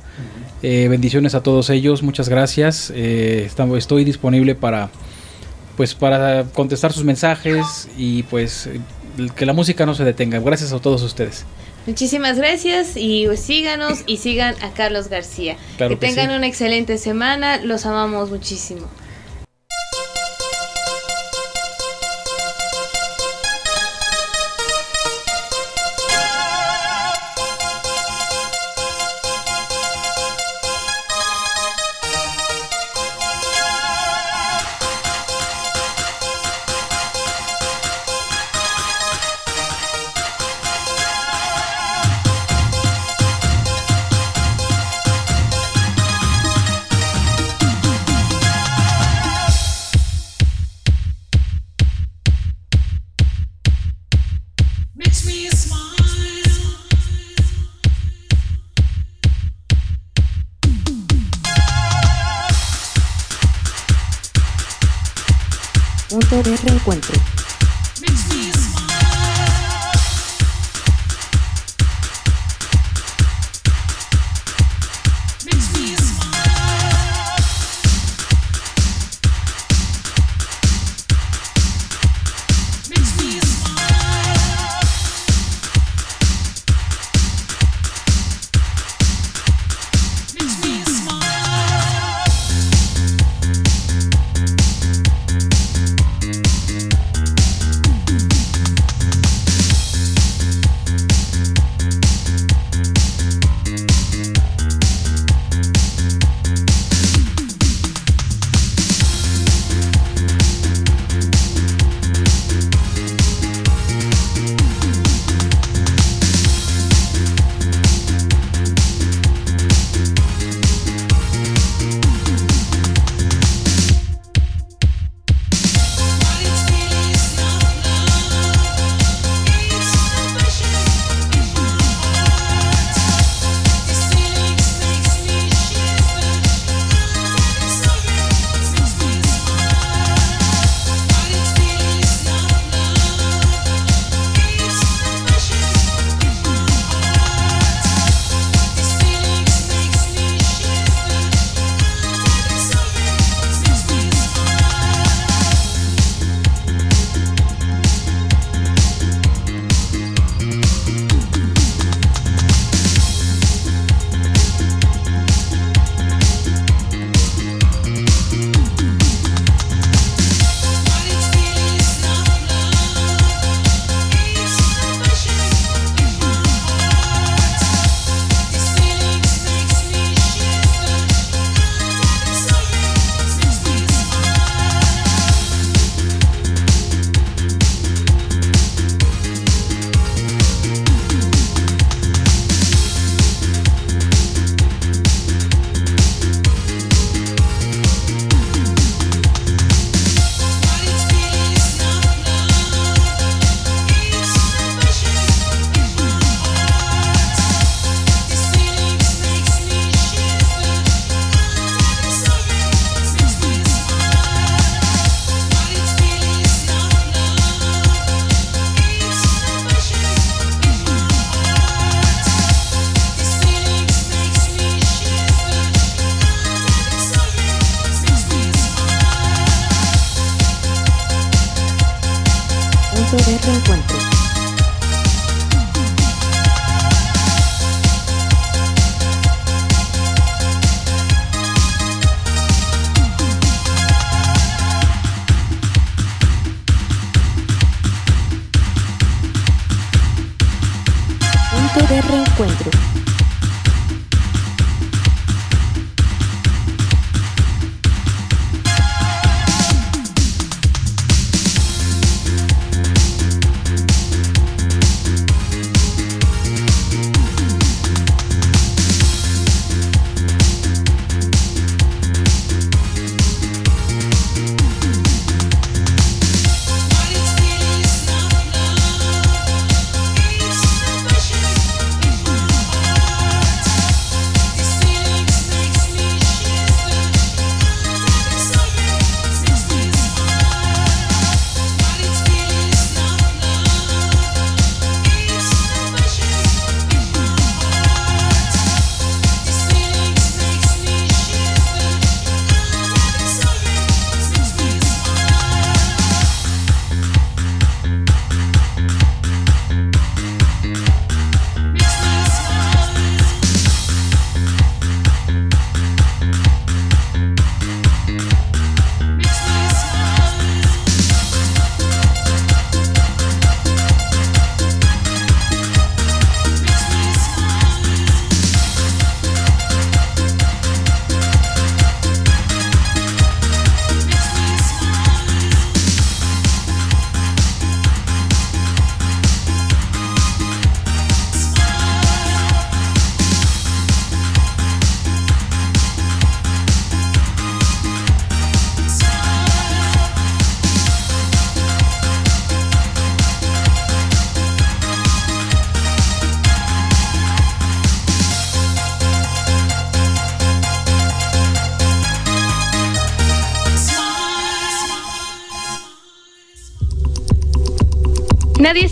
[0.64, 2.92] Eh, bendiciones a todos ellos, muchas gracias.
[2.96, 4.90] Eh, estamos- estoy disponible para
[5.76, 8.68] pues para contestar sus mensajes y pues
[9.36, 10.40] que la música no se detenga.
[10.40, 11.46] Gracias a todos ustedes.
[11.86, 15.56] Muchísimas gracias y pues, síganos y sigan a Carlos García.
[15.78, 16.36] Claro que que tengan sí.
[16.36, 18.88] una excelente semana, los amamos muchísimo.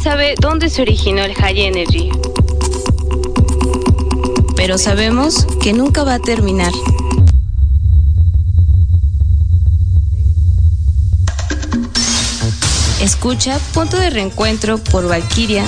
[0.05, 2.11] Sabe dónde se originó el High Energy.
[4.55, 6.71] Pero sabemos que nunca va a terminar.
[13.01, 15.65] Escucha Punto de Reencuentro por Valkyria.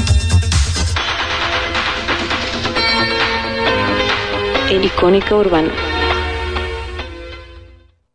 [4.69, 5.71] El icónica urbana.